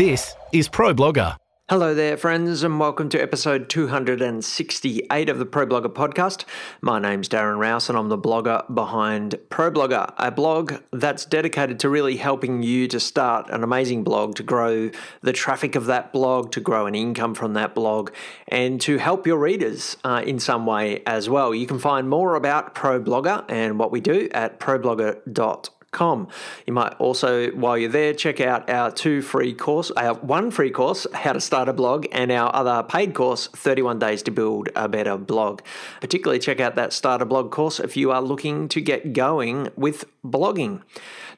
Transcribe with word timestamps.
This 0.00 0.34
is 0.50 0.66
Pro 0.66 0.94
Blogger. 0.94 1.36
Hello 1.68 1.92
there, 1.92 2.16
friends, 2.16 2.62
and 2.62 2.80
welcome 2.80 3.10
to 3.10 3.20
episode 3.20 3.68
268 3.68 5.28
of 5.28 5.38
the 5.38 5.44
Pro 5.44 5.66
Blogger 5.66 5.92
podcast. 5.92 6.46
My 6.80 6.98
name's 6.98 7.28
Darren 7.28 7.58
Rowse, 7.58 7.90
and 7.90 7.98
I'm 7.98 8.08
the 8.08 8.16
blogger 8.16 8.64
behind 8.74 9.34
Pro 9.50 9.70
Blogger, 9.70 10.10
a 10.16 10.30
blog 10.30 10.76
that's 10.90 11.26
dedicated 11.26 11.78
to 11.80 11.90
really 11.90 12.16
helping 12.16 12.62
you 12.62 12.88
to 12.88 12.98
start 12.98 13.50
an 13.50 13.62
amazing 13.62 14.02
blog, 14.02 14.36
to 14.36 14.42
grow 14.42 14.88
the 15.20 15.34
traffic 15.34 15.74
of 15.74 15.84
that 15.84 16.14
blog, 16.14 16.50
to 16.52 16.60
grow 16.60 16.86
an 16.86 16.94
income 16.94 17.34
from 17.34 17.52
that 17.52 17.74
blog, 17.74 18.10
and 18.48 18.80
to 18.80 18.96
help 18.96 19.26
your 19.26 19.38
readers 19.38 19.98
uh, 20.02 20.22
in 20.26 20.38
some 20.38 20.64
way 20.64 21.02
as 21.04 21.28
well. 21.28 21.54
You 21.54 21.66
can 21.66 21.78
find 21.78 22.08
more 22.08 22.36
about 22.36 22.74
Pro 22.74 23.02
Blogger 23.02 23.44
and 23.50 23.78
what 23.78 23.92
we 23.92 24.00
do 24.00 24.30
at 24.32 24.58
problogger.com 24.58 25.74
Com. 25.92 26.28
You 26.66 26.72
might 26.72 26.94
also, 27.00 27.50
while 27.50 27.76
you're 27.76 27.90
there, 27.90 28.14
check 28.14 28.40
out 28.40 28.70
our 28.70 28.92
two 28.92 29.22
free 29.22 29.52
course, 29.52 29.90
our 29.92 30.14
one 30.14 30.52
free 30.52 30.70
course, 30.70 31.06
How 31.12 31.32
to 31.32 31.40
Start 31.40 31.68
a 31.68 31.72
Blog, 31.72 32.06
and 32.12 32.30
our 32.30 32.54
other 32.54 32.82
paid 32.84 33.12
course, 33.12 33.48
31 33.48 33.98
Days 33.98 34.22
to 34.22 34.30
Build 34.30 34.68
a 34.76 34.88
Better 34.88 35.16
Blog. 35.16 35.62
Particularly 36.00 36.38
check 36.38 36.60
out 36.60 36.76
that 36.76 36.92
Start 36.92 37.22
a 37.22 37.24
Blog 37.24 37.50
course 37.50 37.80
if 37.80 37.96
you 37.96 38.12
are 38.12 38.22
looking 38.22 38.68
to 38.68 38.80
get 38.80 39.12
going 39.12 39.68
with 39.76 40.04
blogging. 40.24 40.82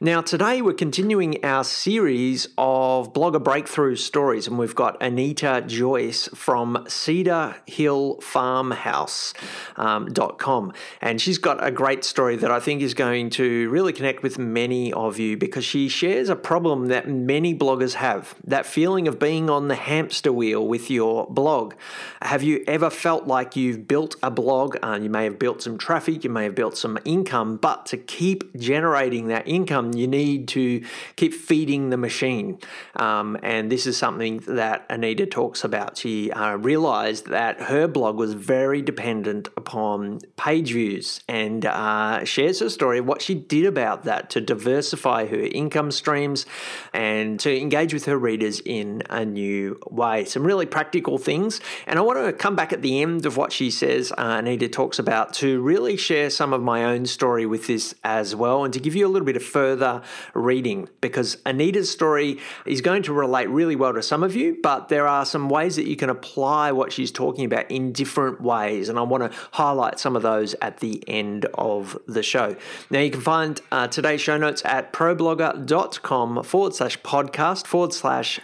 Now, 0.04 0.20
today 0.20 0.62
we're 0.62 0.72
continuing 0.72 1.44
our 1.44 1.62
series 1.62 2.48
of 2.58 3.12
blogger 3.12 3.40
breakthrough 3.40 3.94
stories, 3.94 4.48
and 4.48 4.58
we've 4.58 4.74
got 4.74 5.00
Anita 5.00 5.62
Joyce 5.64 6.28
from 6.34 6.84
Cedar 6.88 7.54
Hill 7.66 8.18
Farmhouse.com. 8.20 10.64
Um, 10.64 10.72
and 11.00 11.20
she's 11.20 11.38
got 11.38 11.64
a 11.64 11.70
great 11.70 12.02
story 12.02 12.34
that 12.34 12.50
I 12.50 12.58
think 12.58 12.82
is 12.82 12.94
going 12.94 13.30
to 13.30 13.70
really 13.70 13.92
connect 13.92 14.24
with 14.24 14.40
many 14.40 14.92
of 14.92 15.20
you 15.20 15.36
because 15.36 15.64
she 15.64 15.88
shares 15.88 16.28
a 16.28 16.34
problem 16.34 16.86
that 16.86 17.08
many 17.08 17.56
bloggers 17.56 17.94
have 17.94 18.34
that 18.42 18.66
feeling 18.66 19.06
of 19.06 19.20
being 19.20 19.48
on 19.48 19.68
the 19.68 19.76
hamster 19.76 20.32
wheel 20.32 20.66
with 20.66 20.90
your 20.90 21.28
blog. 21.28 21.74
Have 22.22 22.42
you 22.42 22.64
ever 22.66 22.90
felt 22.90 23.28
like 23.28 23.54
you've 23.54 23.86
built 23.86 24.16
a 24.20 24.32
blog? 24.32 24.76
Uh, 24.82 24.98
you 25.00 25.10
may 25.10 25.22
have 25.22 25.38
built 25.38 25.62
some 25.62 25.78
traffic, 25.78 26.24
you 26.24 26.30
may 26.30 26.42
have 26.42 26.56
built 26.56 26.76
some 26.76 26.98
income, 27.04 27.56
but 27.56 27.86
to 27.86 27.96
keep 27.96 28.52
generating 28.56 29.28
that 29.28 29.46
income, 29.46 29.91
you 29.96 30.06
need 30.06 30.48
to 30.48 30.84
keep 31.16 31.34
feeding 31.34 31.90
the 31.90 31.96
machine. 31.96 32.58
Um, 32.96 33.38
and 33.42 33.70
this 33.70 33.86
is 33.86 33.96
something 33.96 34.38
that 34.46 34.86
Anita 34.90 35.26
talks 35.26 35.64
about. 35.64 35.96
She 35.96 36.30
uh, 36.30 36.56
realized 36.56 37.26
that 37.28 37.62
her 37.62 37.88
blog 37.88 38.16
was 38.16 38.34
very 38.34 38.82
dependent 38.82 39.48
upon 39.56 40.20
page 40.36 40.72
views 40.72 41.20
and 41.28 41.64
uh, 41.66 42.24
shares 42.24 42.60
her 42.60 42.68
story 42.68 42.98
of 42.98 43.06
what 43.06 43.22
she 43.22 43.34
did 43.34 43.66
about 43.66 44.04
that 44.04 44.30
to 44.30 44.40
diversify 44.40 45.26
her 45.26 45.40
income 45.40 45.90
streams 45.90 46.46
and 46.92 47.38
to 47.40 47.56
engage 47.60 47.92
with 47.92 48.04
her 48.06 48.18
readers 48.18 48.60
in 48.64 49.02
a 49.10 49.24
new 49.24 49.78
way. 49.90 50.24
Some 50.24 50.44
really 50.44 50.66
practical 50.66 51.18
things. 51.18 51.60
And 51.86 51.98
I 51.98 52.02
want 52.02 52.24
to 52.24 52.32
come 52.32 52.56
back 52.56 52.72
at 52.72 52.82
the 52.82 53.02
end 53.02 53.26
of 53.26 53.36
what 53.36 53.52
she 53.52 53.70
says, 53.70 54.12
uh, 54.12 54.36
Anita 54.38 54.68
talks 54.68 54.98
about, 54.98 55.32
to 55.34 55.60
really 55.60 55.96
share 55.96 56.30
some 56.30 56.52
of 56.52 56.62
my 56.62 56.84
own 56.84 57.06
story 57.06 57.46
with 57.46 57.66
this 57.66 57.94
as 58.04 58.34
well 58.34 58.64
and 58.64 58.72
to 58.74 58.80
give 58.80 58.94
you 58.94 59.06
a 59.06 59.10
little 59.10 59.26
bit 59.26 59.36
of 59.36 59.44
further 59.44 59.81
further 59.82 60.02
reading 60.34 60.88
because 61.00 61.38
Anita's 61.44 61.90
story 61.90 62.38
is 62.66 62.80
going 62.80 63.02
to 63.02 63.12
relate 63.12 63.48
really 63.48 63.76
well 63.76 63.92
to 63.94 64.02
some 64.02 64.22
of 64.22 64.36
you, 64.36 64.58
but 64.62 64.88
there 64.88 65.06
are 65.06 65.24
some 65.24 65.48
ways 65.48 65.76
that 65.76 65.86
you 65.86 65.96
can 65.96 66.08
apply 66.08 66.72
what 66.72 66.92
she's 66.92 67.10
talking 67.10 67.44
about 67.44 67.70
in 67.70 67.92
different 67.92 68.40
ways. 68.40 68.88
And 68.88 68.98
I 68.98 69.02
want 69.02 69.30
to 69.30 69.38
highlight 69.52 69.98
some 69.98 70.14
of 70.16 70.22
those 70.22 70.54
at 70.62 70.78
the 70.78 71.02
end 71.08 71.46
of 71.54 71.98
the 72.06 72.22
show. 72.22 72.56
Now, 72.90 73.00
you 73.00 73.10
can 73.10 73.20
find 73.20 73.60
uh, 73.72 73.88
today's 73.88 74.20
show 74.20 74.36
notes 74.38 74.62
at 74.64 74.92
problogger.com 74.92 76.42
forward 76.44 76.74
slash 76.74 76.98
podcast 77.00 77.66
forward 77.66 77.92
slash 77.92 78.40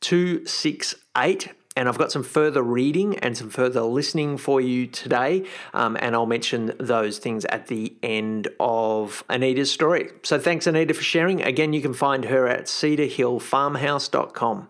268 0.00 1.52
and 1.80 1.88
I've 1.88 1.96
got 1.96 2.12
some 2.12 2.22
further 2.22 2.62
reading 2.62 3.18
and 3.20 3.34
some 3.34 3.48
further 3.48 3.80
listening 3.80 4.36
for 4.36 4.60
you 4.60 4.86
today. 4.86 5.46
Um, 5.72 5.96
and 5.98 6.14
I'll 6.14 6.26
mention 6.26 6.74
those 6.78 7.16
things 7.16 7.46
at 7.46 7.68
the 7.68 7.94
end 8.02 8.48
of 8.60 9.24
Anita's 9.30 9.70
story. 9.70 10.10
So 10.22 10.38
thanks, 10.38 10.66
Anita, 10.66 10.92
for 10.92 11.02
sharing. 11.02 11.42
Again, 11.42 11.72
you 11.72 11.80
can 11.80 11.94
find 11.94 12.26
her 12.26 12.46
at 12.46 12.66
cedarhillfarmhouse.com. 12.66 14.68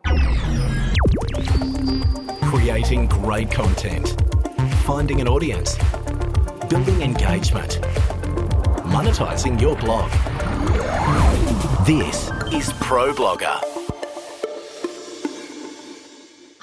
Creating 2.48 3.06
great 3.06 3.50
content, 3.50 4.14
finding 4.84 5.20
an 5.20 5.26
audience, 5.26 5.76
building 6.68 7.02
engagement, 7.02 7.80
monetizing 8.86 9.60
your 9.60 9.74
blog. 9.74 10.08
This 11.84 12.30
is 12.52 12.72
Pro 12.74 13.12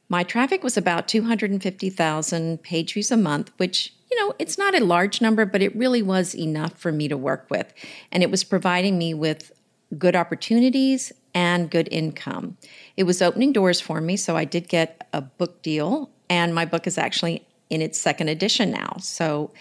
My 0.10 0.24
traffic 0.24 0.66
was 0.66 0.76
about 0.76 1.08
250,000 1.08 2.62
page 2.62 2.94
views 2.94 3.10
a 3.10 3.16
month, 3.16 3.52
which, 3.56 3.94
you 4.12 4.20
know, 4.20 4.34
it's 4.38 4.58
not 4.58 4.76
a 4.76 4.84
large 4.84 5.22
number, 5.22 5.46
but 5.46 5.62
it 5.62 5.74
really 5.78 6.02
was 6.02 6.36
enough 6.36 6.78
for 6.78 6.92
me 6.92 7.08
to 7.08 7.16
work 7.16 7.48
with. 7.50 7.74
And 8.12 8.22
it 8.22 8.30
was 8.30 8.44
providing 8.44 8.98
me 8.98 9.14
with 9.14 9.54
good 9.98 10.16
opportunities 10.16 11.14
and 11.34 11.72
good 11.72 11.88
income. 11.90 12.58
It 12.98 13.04
was 13.04 13.22
opening 13.22 13.54
doors 13.54 13.80
for 13.80 14.02
me, 14.02 14.18
so 14.18 14.36
I 14.36 14.44
did 14.44 14.68
get 14.68 15.08
a 15.14 15.22
book 15.22 15.62
deal 15.62 16.12
and 16.30 16.54
my 16.54 16.66
book 16.66 16.88
is 16.88 16.98
actually 16.98 17.46
in 17.70 17.82
its 17.82 18.00
second 18.00 18.30
edition 18.30 18.72
now. 18.72 18.98
So 19.00 19.52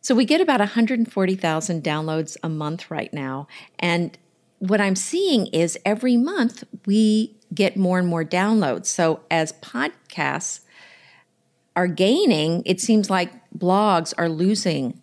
So 0.00 0.14
we 0.14 0.24
get 0.24 0.40
about 0.40 0.58
140,000 0.58 1.84
downloads 1.84 2.36
a 2.42 2.48
month 2.48 2.90
right 2.90 3.12
now. 3.12 3.46
And 3.78 4.18
what 4.58 4.80
I'm 4.80 4.96
seeing 4.96 5.46
is 5.48 5.78
every 5.84 6.16
month 6.16 6.64
we 6.86 7.36
get 7.54 7.76
more 7.76 7.98
and 7.98 8.08
more 8.08 8.24
downloads. 8.24 8.86
So 8.86 9.20
as 9.30 9.52
podcasts 9.54 10.60
are 11.74 11.88
gaining, 11.88 12.62
it 12.64 12.80
seems 12.80 13.10
like 13.10 13.32
blogs 13.56 14.14
are 14.16 14.28
losing 14.28 15.02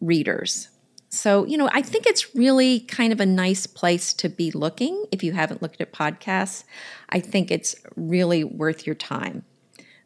readers. 0.00 0.68
So, 1.08 1.44
you 1.44 1.58
know, 1.58 1.68
I 1.72 1.82
think 1.82 2.06
it's 2.06 2.34
really 2.34 2.80
kind 2.80 3.12
of 3.12 3.20
a 3.20 3.26
nice 3.26 3.66
place 3.66 4.14
to 4.14 4.30
be 4.30 4.50
looking. 4.50 5.04
If 5.12 5.22
you 5.22 5.32
haven't 5.32 5.60
looked 5.60 5.80
at 5.80 5.92
podcasts, 5.92 6.64
I 7.10 7.20
think 7.20 7.50
it's 7.50 7.76
really 7.96 8.44
worth 8.44 8.86
your 8.86 8.94
time. 8.94 9.44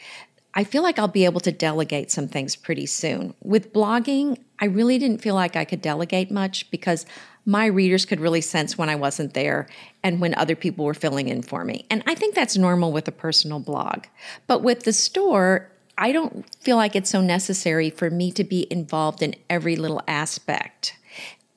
I 0.54 0.64
feel 0.64 0.82
like 0.82 0.98
I'll 0.98 1.08
be 1.08 1.24
able 1.24 1.40
to 1.40 1.52
delegate 1.52 2.10
some 2.10 2.28
things 2.28 2.56
pretty 2.56 2.86
soon. 2.86 3.34
With 3.42 3.72
blogging, 3.72 4.38
I 4.58 4.66
really 4.66 4.98
didn't 4.98 5.22
feel 5.22 5.34
like 5.34 5.56
I 5.56 5.64
could 5.64 5.82
delegate 5.82 6.30
much 6.30 6.70
because 6.70 7.06
my 7.44 7.66
readers 7.66 8.04
could 8.04 8.20
really 8.20 8.40
sense 8.40 8.76
when 8.76 8.88
I 8.88 8.96
wasn't 8.96 9.34
there 9.34 9.68
and 10.02 10.20
when 10.20 10.34
other 10.34 10.56
people 10.56 10.84
were 10.84 10.94
filling 10.94 11.28
in 11.28 11.42
for 11.42 11.64
me. 11.64 11.86
And 11.90 12.02
I 12.06 12.14
think 12.14 12.34
that's 12.34 12.56
normal 12.56 12.92
with 12.92 13.08
a 13.08 13.12
personal 13.12 13.60
blog. 13.60 14.04
But 14.46 14.62
with 14.62 14.84
the 14.84 14.92
store, 14.92 15.70
I 15.96 16.12
don't 16.12 16.44
feel 16.56 16.76
like 16.76 16.94
it's 16.94 17.10
so 17.10 17.20
necessary 17.20 17.90
for 17.90 18.10
me 18.10 18.32
to 18.32 18.44
be 18.44 18.66
involved 18.70 19.22
in 19.22 19.34
every 19.48 19.76
little 19.76 20.02
aspect. 20.06 20.94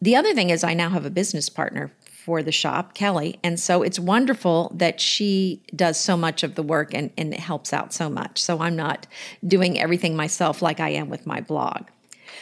The 0.02 0.16
other 0.16 0.34
thing 0.34 0.50
is, 0.50 0.64
I 0.64 0.74
now 0.74 0.90
have 0.90 1.06
a 1.06 1.12
business 1.12 1.50
partner 1.50 1.92
for 2.24 2.44
the 2.44 2.52
shop, 2.52 2.94
Kelly. 2.94 3.40
And 3.44 3.60
so 3.60 3.82
it's 3.82 3.98
wonderful 3.98 4.72
that 4.76 5.02
she 5.02 5.64
does 5.76 6.00
so 6.00 6.16
much 6.16 6.44
of 6.44 6.54
the 6.54 6.62
work 6.62 6.94
and, 6.94 7.10
and 7.18 7.34
helps 7.34 7.74
out 7.74 7.94
so 7.94 8.10
much. 8.10 8.40
So 8.42 8.62
I'm 8.62 8.76
not 8.76 9.08
doing 9.46 9.80
everything 9.80 10.16
myself 10.16 10.62
like 10.62 10.80
I 10.80 10.90
am 10.90 11.10
with 11.10 11.26
my 11.26 11.42
blog. 11.42 11.88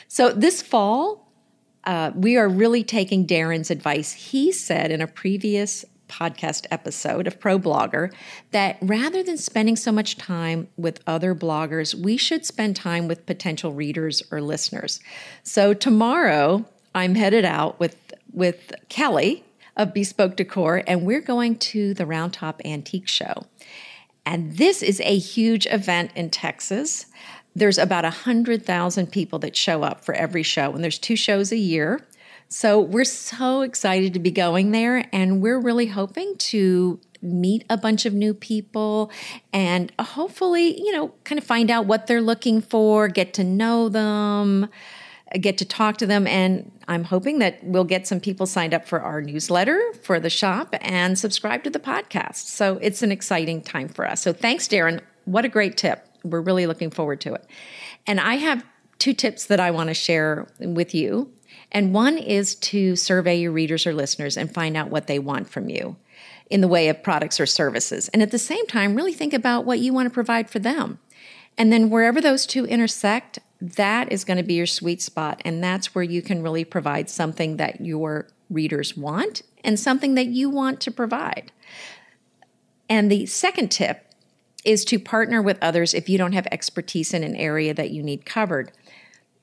So 0.10 0.31
this 0.34 0.62
fall, 0.62 1.31
uh, 1.86 2.12
we 2.14 2.36
are 2.36 2.50
really 2.50 2.84
taking 2.84 3.26
Darren's 3.26 3.72
advice. 3.72 4.12
He 4.12 4.52
said 4.52 4.92
in 4.92 5.00
a 5.00 5.08
previous 5.08 5.86
podcast 6.10 6.66
episode 6.72 7.26
of 7.26 7.40
Pro 7.40 7.58
Blogger 7.58 8.12
that 8.52 8.78
rather 8.81 9.24
than 9.24 9.38
spending 9.38 9.78
so 9.78 9.94
much 9.94 10.18
time 10.18 10.68
with 10.76 11.00
other 11.08 11.34
bloggers, 11.34 11.96
we 11.96 12.18
should 12.18 12.46
spend 12.46 12.76
time 12.76 13.08
with 13.08 13.26
potential 13.26 13.72
readers 13.72 14.22
or 14.30 14.42
listeners. 14.42 15.00
So 15.44 15.74
tomorrow, 15.74 16.66
I'm 16.94 17.16
headed 17.16 17.46
out 17.46 17.80
with 17.80 17.96
with 18.34 18.74
Kelly 18.90 19.44
of 19.80 19.94
Bespoke 19.94 20.36
Decor, 20.36 20.84
and 20.86 21.06
we're 21.06 21.22
going 21.22 21.58
to 21.58 21.94
the 21.94 22.04
Roundtop 22.04 22.64
Antique 22.66 23.08
Show. 23.08 23.46
And 24.26 24.58
this 24.58 24.84
is 24.84 25.00
a 25.00 25.18
huge 25.18 25.66
event 25.68 26.12
in 26.16 26.30
Texas. 26.30 27.06
There's 27.56 27.78
about 27.78 28.04
100,000 28.04 29.12
people 29.12 29.40
that 29.40 29.56
show 29.56 29.81
up 29.84 30.04
for 30.04 30.14
every 30.14 30.44
show, 30.44 30.74
and 30.74 30.84
there's 30.84 31.00
two 31.00 31.16
shows 31.16 31.54
a 31.54 31.58
year. 31.58 32.06
So 32.50 32.80
we're 32.80 33.06
so 33.06 33.62
excited 33.62 34.14
to 34.14 34.20
be 34.20 34.31
going 34.31 34.72
there, 34.72 35.06
and 35.14 35.42
we're 35.42 35.60
really 35.60 35.88
hoping 35.88 36.36
to 36.38 37.00
meet 37.22 37.64
a 37.70 37.78
bunch 37.78 38.06
of 38.06 38.14
new 38.14 38.34
people 38.34 39.12
and 39.52 39.92
hopefully, 40.00 40.80
you 40.80 40.94
know, 40.94 41.14
kind 41.26 41.38
of 41.38 41.44
find 41.44 41.70
out 41.70 41.86
what 41.86 42.08
they're 42.08 42.22
looking 42.22 42.62
for, 42.62 43.10
get 43.10 43.34
to 43.34 43.44
know 43.44 43.90
them 43.90 44.70
get 45.38 45.58
to 45.60 45.66
talk 45.66 45.98
to 45.98 46.06
them. 46.06 46.26
And 46.28 46.72
I'm 46.88 47.04
hoping 47.04 47.40
that 47.40 47.64
we'll 47.64 47.84
get 47.84 48.08
some 48.08 48.20
people 48.20 48.46
signed 48.46 48.74
up 48.74 48.88
for 48.88 49.02
our 49.02 49.21
newsletter 49.21 49.94
for 50.02 50.19
the 50.19 50.30
shop 50.30 50.74
and 50.81 51.18
subscribe 51.19 51.64
to 51.64 51.69
the 51.69 51.80
podcast. 51.80 52.48
So 52.48 52.80
it's 52.81 53.04
an 53.04 53.12
exciting 53.12 53.62
time 53.62 53.90
for 53.90 54.07
us. 54.07 54.21
So 54.21 54.33
thanks, 54.33 54.68
Darren. 54.68 55.02
What 55.26 55.45
a 55.45 55.50
great 55.50 55.78
tip. 55.78 56.07
We're 56.24 56.42
really 56.42 56.66
looking 56.66 56.90
forward 56.90 57.21
to 57.21 57.33
it. 57.33 57.45
And 58.07 58.19
I 58.19 58.36
have 58.36 58.66
two 58.98 59.14
tips 59.14 59.45
that 59.45 59.59
I 59.59 59.71
want 59.71 59.90
to 59.90 59.94
share 59.94 60.48
with 60.59 60.94
you. 60.95 61.31
And 61.71 61.94
one 61.94 62.18
is 62.18 62.56
to 62.56 62.95
survey 62.95 63.40
your 63.40 63.52
readers 63.52 63.86
or 63.86 63.94
listeners 63.94 64.36
and 64.36 64.52
find 64.52 64.76
out 64.76 64.90
what 64.90 65.07
they 65.07 65.19
want 65.19 65.50
from 65.50 65.69
you 65.69 65.95
in 66.50 66.62
the 66.62 66.68
way 66.68 66.90
of 66.90 67.04
products 67.04 67.40
or 67.40 67.45
services. 67.45 68.09
And 68.09 68.21
at 68.21 68.31
the 68.31 68.40
same 68.40 68.66
time, 68.66 68.95
really 68.95 69.14
think 69.14 69.33
about 69.33 69.66
what 69.66 69.80
you 69.80 69.94
want 69.94 70.07
to 70.07 70.14
provide 70.14 70.50
for 70.50 70.59
them. 70.59 71.00
And 71.57 71.71
then 71.71 71.90
wherever 71.90 72.19
those 72.19 72.45
two 72.45 72.66
intersect, 72.66 73.40
that 73.61 74.11
is 74.11 74.23
going 74.23 74.37
to 74.37 74.44
be 74.44 74.56
your 74.56 74.66
sweet 74.66 75.01
spot. 75.01 75.42
And 75.44 75.63
that's 75.63 75.94
where 75.94 76.04
you 76.04 76.21
can 76.21 76.42
really 76.42 76.63
provide 76.63 77.09
something 77.09 77.57
that 77.57 77.81
your 77.81 78.28
readers 78.49 78.95
want 78.95 79.42
and 79.63 79.80
something 79.80 80.16
that 80.16 80.28
you 80.28 80.49
want 80.49 80.80
to 80.81 80.92
provide. 80.92 81.51
And 82.89 83.11
the 83.11 83.25
second 83.25 83.69
tip 83.69 84.06
is 84.66 84.83
to 84.85 84.99
partner 84.99 85.42
with 85.42 85.57
others 85.61 85.94
if 85.94 86.09
you 86.09 86.18
don't 86.18 86.33
have 86.33 86.47
expertise 86.47 87.13
in 87.13 87.23
an 87.23 87.35
area 87.35 87.73
that 87.73 87.92
you 87.92 88.04
need 88.04 88.25
covered 88.25 88.71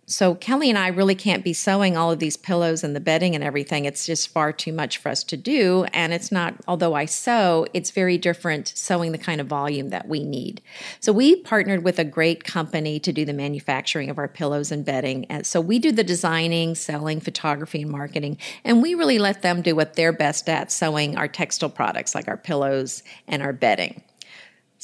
so 0.09 0.37
Kelly 0.37 0.71
and 0.71 0.79
I 0.79 0.89
really 0.89 1.17
can't 1.17 1.43
be 1.43 1.53
sewing 1.53 1.97
all 1.97 2.13
of 2.13 2.21
these 2.21 2.37
pillows 2.37 2.85
and 2.85 2.95
the 2.95 3.01
bedding 3.01 3.35
and 3.35 3.43
everything. 3.43 3.87
It's 3.87 4.07
just 4.07 4.29
far 4.29 4.53
too 4.53 4.73
much 4.73 4.99
for 4.99 5.09
us 5.09 5.25
to 5.25 5.37
do. 5.37 5.85
And 5.93 6.13
it's 6.13 6.31
not, 6.31 6.55
although 6.69 6.95
I 6.95 7.07
sew, 7.07 7.67
it's 7.75 7.91
very 7.91 8.17
different 8.17 8.69
sewing 8.69 9.11
the 9.11 9.19
kind 9.19 9.41
of 9.41 9.49
volume 9.49 9.89
that 9.89 10.07
we 10.07 10.23
need. 10.23 10.63
So 11.01 11.13
we 11.13 11.35
partnered 11.35 11.83
with 11.83 11.99
a 11.99 12.05
great 12.05 12.45
company 12.45 13.01
to 13.01 13.13
do 13.13 13.25
the 13.25 13.33
manufacturing 13.33 14.09
of 14.09 14.19
our 14.19 14.29
pillows 14.29 14.71
and 14.71 14.85
bedding. 14.85 15.25
And 15.25 15.45
so 15.45 15.61
we 15.61 15.81
do 15.81 15.91
the 15.91 16.05
designing, 16.05 16.77
selling, 16.77 17.19
photography, 17.19 17.83
and 17.83 17.91
marketing. 17.91 18.39
And 18.63 18.83
we 18.83 18.95
really 18.95 19.19
let 19.19 19.43
them 19.43 19.61
do 19.61 19.75
what 19.75 19.95
they're 19.95 20.13
best 20.13 20.49
at 20.49 20.71
sewing 20.71 21.17
our 21.17 21.27
textile 21.27 21.69
products 21.69 22.15
like 22.15 22.29
our 22.29 22.37
pillows 22.37 23.03
and 23.27 23.43
our 23.43 23.53
bedding. 23.53 24.03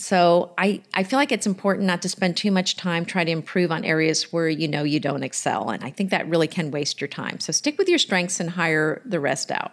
So 0.02 0.52
I, 0.58 0.82
I 0.94 1.04
feel 1.04 1.16
like 1.16 1.30
it's 1.30 1.46
important 1.46 1.86
not 1.86 2.02
to 2.02 2.08
spend 2.08 2.36
too 2.36 2.50
much 2.50 2.74
time 2.74 3.04
trying 3.04 3.26
to 3.26 3.32
improve 3.32 3.70
on 3.70 3.84
areas 3.84 4.32
where 4.32 4.48
you 4.48 4.66
know 4.66 4.82
you 4.82 4.98
don't 4.98 5.22
excel. 5.22 5.70
And 5.70 5.84
I 5.84 5.90
think 5.90 6.10
that 6.10 6.28
really 6.28 6.48
can 6.48 6.72
waste 6.72 7.00
your 7.00 7.06
time. 7.06 7.38
So 7.38 7.52
stick 7.52 7.78
with 7.78 7.88
your 7.88 8.00
strengths 8.00 8.40
and 8.40 8.50
hire 8.50 9.00
the 9.04 9.20
rest 9.20 9.52
out. 9.52 9.70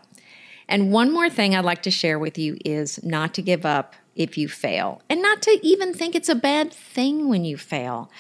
And 0.68 0.92
one 0.92 1.12
more 1.12 1.32
thing 1.32 1.56
I'd 1.56 1.66
like 1.66 1.82
to 1.82 1.90
share 1.90 2.20
with 2.20 2.38
you 2.38 2.60
is 2.64 3.04
not 3.04 3.34
to 3.34 3.42
give 3.42 3.66
up 3.66 3.96
if 4.16 4.38
you 4.38 4.48
fail 4.48 5.02
and 5.10 5.20
not 5.20 5.42
to 5.42 5.60
even 5.64 5.96
think 5.96 6.14
it's 6.14 6.30
a 6.30 6.36
bad 6.36 6.72
thing 6.72 7.28
when 7.28 7.44
you 7.44 7.58
fail. 7.58 8.12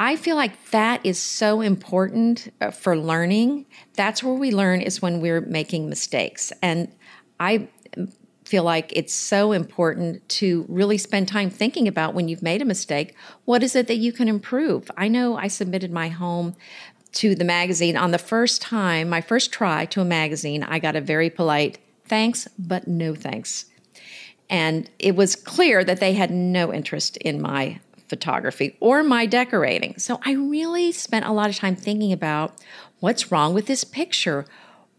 I 0.00 0.16
feel 0.16 0.34
like 0.34 0.70
that 0.72 1.06
is 1.06 1.16
so 1.16 1.60
important 1.60 2.52
uh, 2.60 2.72
for 2.72 2.98
learning. 2.98 3.66
That's 3.94 4.20
where 4.20 4.34
we 4.34 4.50
learn 4.50 4.80
is 4.80 5.00
when 5.00 5.20
we're 5.20 5.42
making 5.42 5.88
mistakes. 5.88 6.52
And 6.60 6.90
I 7.38 7.68
feel 8.52 8.64
like 8.64 8.92
it's 8.94 9.14
so 9.14 9.52
important 9.52 10.28
to 10.28 10.66
really 10.68 10.98
spend 10.98 11.26
time 11.26 11.48
thinking 11.48 11.88
about 11.88 12.12
when 12.12 12.28
you've 12.28 12.42
made 12.42 12.60
a 12.60 12.66
mistake, 12.66 13.16
what 13.46 13.62
is 13.62 13.74
it 13.74 13.86
that 13.86 13.96
you 13.96 14.12
can 14.12 14.28
improve? 14.28 14.90
I 14.94 15.08
know 15.08 15.38
I 15.38 15.48
submitted 15.48 15.90
my 15.90 16.08
home 16.08 16.54
to 17.12 17.34
the 17.34 17.46
magazine 17.46 17.96
on 17.96 18.10
the 18.10 18.18
first 18.18 18.60
time, 18.60 19.08
my 19.08 19.22
first 19.22 19.52
try 19.52 19.86
to 19.86 20.02
a 20.02 20.04
magazine, 20.04 20.62
I 20.64 20.80
got 20.80 20.96
a 20.96 21.00
very 21.00 21.30
polite 21.30 21.78
thanks, 22.04 22.46
but 22.58 22.86
no 22.86 23.14
thanks. 23.14 23.64
And 24.50 24.90
it 24.98 25.16
was 25.16 25.34
clear 25.34 25.82
that 25.82 25.98
they 26.00 26.12
had 26.12 26.30
no 26.30 26.74
interest 26.74 27.16
in 27.16 27.40
my 27.40 27.80
photography 28.06 28.76
or 28.80 29.02
my 29.02 29.24
decorating. 29.24 29.98
So 29.98 30.20
I 30.26 30.32
really 30.32 30.92
spent 30.92 31.24
a 31.24 31.32
lot 31.32 31.48
of 31.48 31.56
time 31.56 31.74
thinking 31.74 32.12
about 32.12 32.52
what's 33.00 33.32
wrong 33.32 33.54
with 33.54 33.64
this 33.64 33.82
picture. 33.82 34.44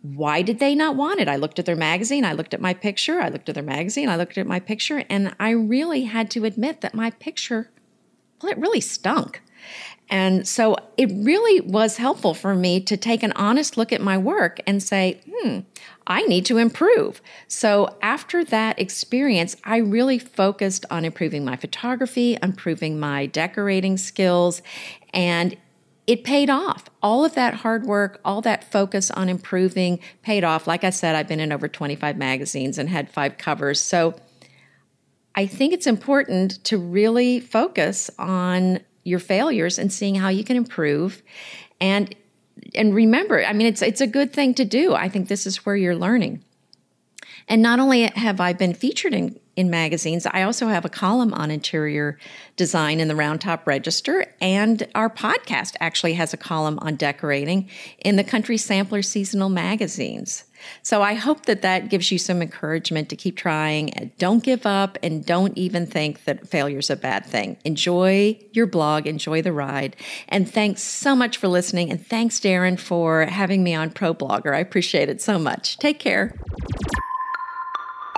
Why 0.04 0.42
did 0.42 0.60
they 0.60 0.76
not 0.76 0.98
want 0.98 1.22
it? 1.22 1.30
I 1.30 1.38
looked 1.38 1.60
at 1.60 1.66
their 1.66 1.78
magazine, 1.78 2.26
I 2.26 2.34
looked 2.34 2.54
at 2.54 2.60
my 2.60 2.74
picture, 2.74 3.22
I 3.22 3.30
looked 3.30 3.48
at 3.48 3.56
their 3.56 3.64
magazine, 3.64 4.10
I 4.10 4.18
looked 4.18 4.38
at 4.38 4.46
my 4.46 4.60
picture, 4.60 5.06
and 5.10 5.34
I 5.40 5.52
really 5.52 6.04
had 6.04 6.30
to 6.32 6.44
admit 6.44 6.82
that 6.82 6.94
my 6.94 7.12
picture, 7.12 7.72
well, 8.42 8.52
it 8.52 8.58
really 8.58 8.82
stunk. 8.82 9.42
And 10.10 10.46
so 10.46 10.76
it 10.98 11.10
really 11.14 11.62
was 11.62 11.96
helpful 11.96 12.34
for 12.34 12.54
me 12.54 12.82
to 12.82 12.98
take 12.98 13.24
an 13.24 13.32
honest 13.32 13.78
look 13.78 13.94
at 13.94 14.02
my 14.02 14.18
work 14.18 14.60
and 14.68 14.84
say, 14.84 15.22
hmm, 15.26 15.60
I 16.06 16.24
need 16.24 16.46
to 16.48 16.58
improve. 16.58 17.22
So 17.48 17.96
after 18.02 18.44
that 18.44 18.78
experience, 18.78 19.56
I 19.64 19.78
really 19.78 20.20
focused 20.20 20.86
on 20.92 21.06
improving 21.06 21.46
my 21.46 21.56
photography, 21.56 22.38
improving 22.44 23.00
my 23.00 23.26
decorating 23.28 23.96
skills, 23.96 24.62
and 25.14 25.56
it 26.06 26.24
paid 26.24 26.50
off. 26.50 26.90
All 27.02 27.24
of 27.24 27.36
that 27.36 27.54
hard 27.56 27.86
work, 27.86 28.20
all 28.26 28.42
that 28.42 28.70
focus 28.72 29.10
on 29.12 29.30
improving 29.30 30.00
paid 30.22 30.44
off. 30.44 30.68
Like 30.68 30.84
I 30.84 30.90
said, 30.90 31.16
I've 31.16 31.28
been 31.28 31.40
in 31.40 31.52
over 31.52 31.68
25 31.68 32.18
magazines 32.18 32.78
and 32.78 32.90
had 32.90 33.10
five 33.10 33.38
covers. 33.38 33.80
So 33.80 34.16
I 35.36 35.46
think 35.48 35.74
it's 35.74 35.88
important 35.88 36.64
to 36.66 36.78
really 36.78 37.40
focus 37.40 38.12
on 38.20 38.80
your 39.04 39.20
failures 39.20 39.80
and 39.80 39.92
seeing 39.92 40.16
how 40.16 40.30
you 40.30 40.44
can 40.44 40.58
improve. 40.58 41.24
And 41.80 42.14
and 42.76 42.94
remember, 42.94 43.44
I 43.44 43.54
mean 43.54 43.68
it's 43.68 43.82
it's 43.82 44.02
a 44.02 44.08
good 44.08 44.32
thing 44.32 44.54
to 44.56 44.66
do. 44.66 44.94
I 44.94 45.10
think 45.10 45.28
this 45.28 45.48
is 45.48 45.66
where 45.66 45.76
you're 45.76 45.96
learning. 45.96 46.44
And 47.48 47.62
not 47.62 47.80
only 47.80 48.04
have 48.04 48.40
I 48.40 48.54
been 48.54 48.74
featured 48.74 49.14
in 49.14 49.40
in 49.56 49.70
magazines. 49.70 50.26
I 50.26 50.44
also 50.44 50.68
have 50.68 50.86
a 50.86 50.90
column 50.90 51.34
on 51.34 51.52
interior 51.52 52.18
design 52.56 53.00
in 53.00 53.08
the 53.08 53.16
Round 53.16 53.42
Top 53.42 53.68
Register, 53.68 54.26
and 54.42 54.88
our 54.96 55.10
podcast 55.10 55.76
actually 55.80 56.14
has 56.14 56.34
a 56.34 56.38
column 56.38 56.80
on 56.82 56.96
decorating 56.96 57.70
in 58.00 58.16
the 58.16 58.24
Country 58.24 58.58
Sampler 58.58 59.02
seasonal 59.02 59.50
magazines. 59.50 60.46
So 60.82 61.02
I 61.02 61.14
hope 61.14 61.46
that 61.46 61.62
that 61.62 61.90
gives 61.90 62.12
you 62.12 62.18
some 62.18 62.42
encouragement 62.42 63.10
to 63.10 63.16
keep 63.16 63.36
trying. 63.36 64.12
Don't 64.18 64.44
give 64.44 64.66
up 64.66 64.98
and 65.04 65.26
don't 65.26 65.58
even 65.58 65.86
think 65.86 66.24
that 66.24 66.48
failure 66.48 66.80
is 66.80 66.90
a 66.90 66.96
bad 66.96 67.26
thing. 67.26 67.58
Enjoy 67.66 68.40
your 68.54 68.66
blog, 68.66 69.06
enjoy 69.06 69.42
the 69.42 69.52
ride. 69.52 69.96
And 70.30 70.50
thanks 70.50 70.82
so 70.82 71.16
much 71.16 71.38
for 71.38 71.48
listening. 71.48 71.92
And 71.92 72.06
thanks, 72.06 72.40
Darren, 72.40 72.80
for 72.80 73.26
having 73.26 73.64
me 73.64 73.76
on 73.76 73.92
ProBlogger. 73.92 74.56
I 74.56 74.60
appreciate 74.60 75.10
it 75.10 75.22
so 75.22 75.38
much. 75.38 75.78
Take 75.78 76.00
care. 76.00 76.34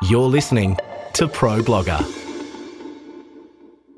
You're 0.03 0.29
listening 0.29 0.77
to 1.15 1.29
ProBlogger. 1.29 2.03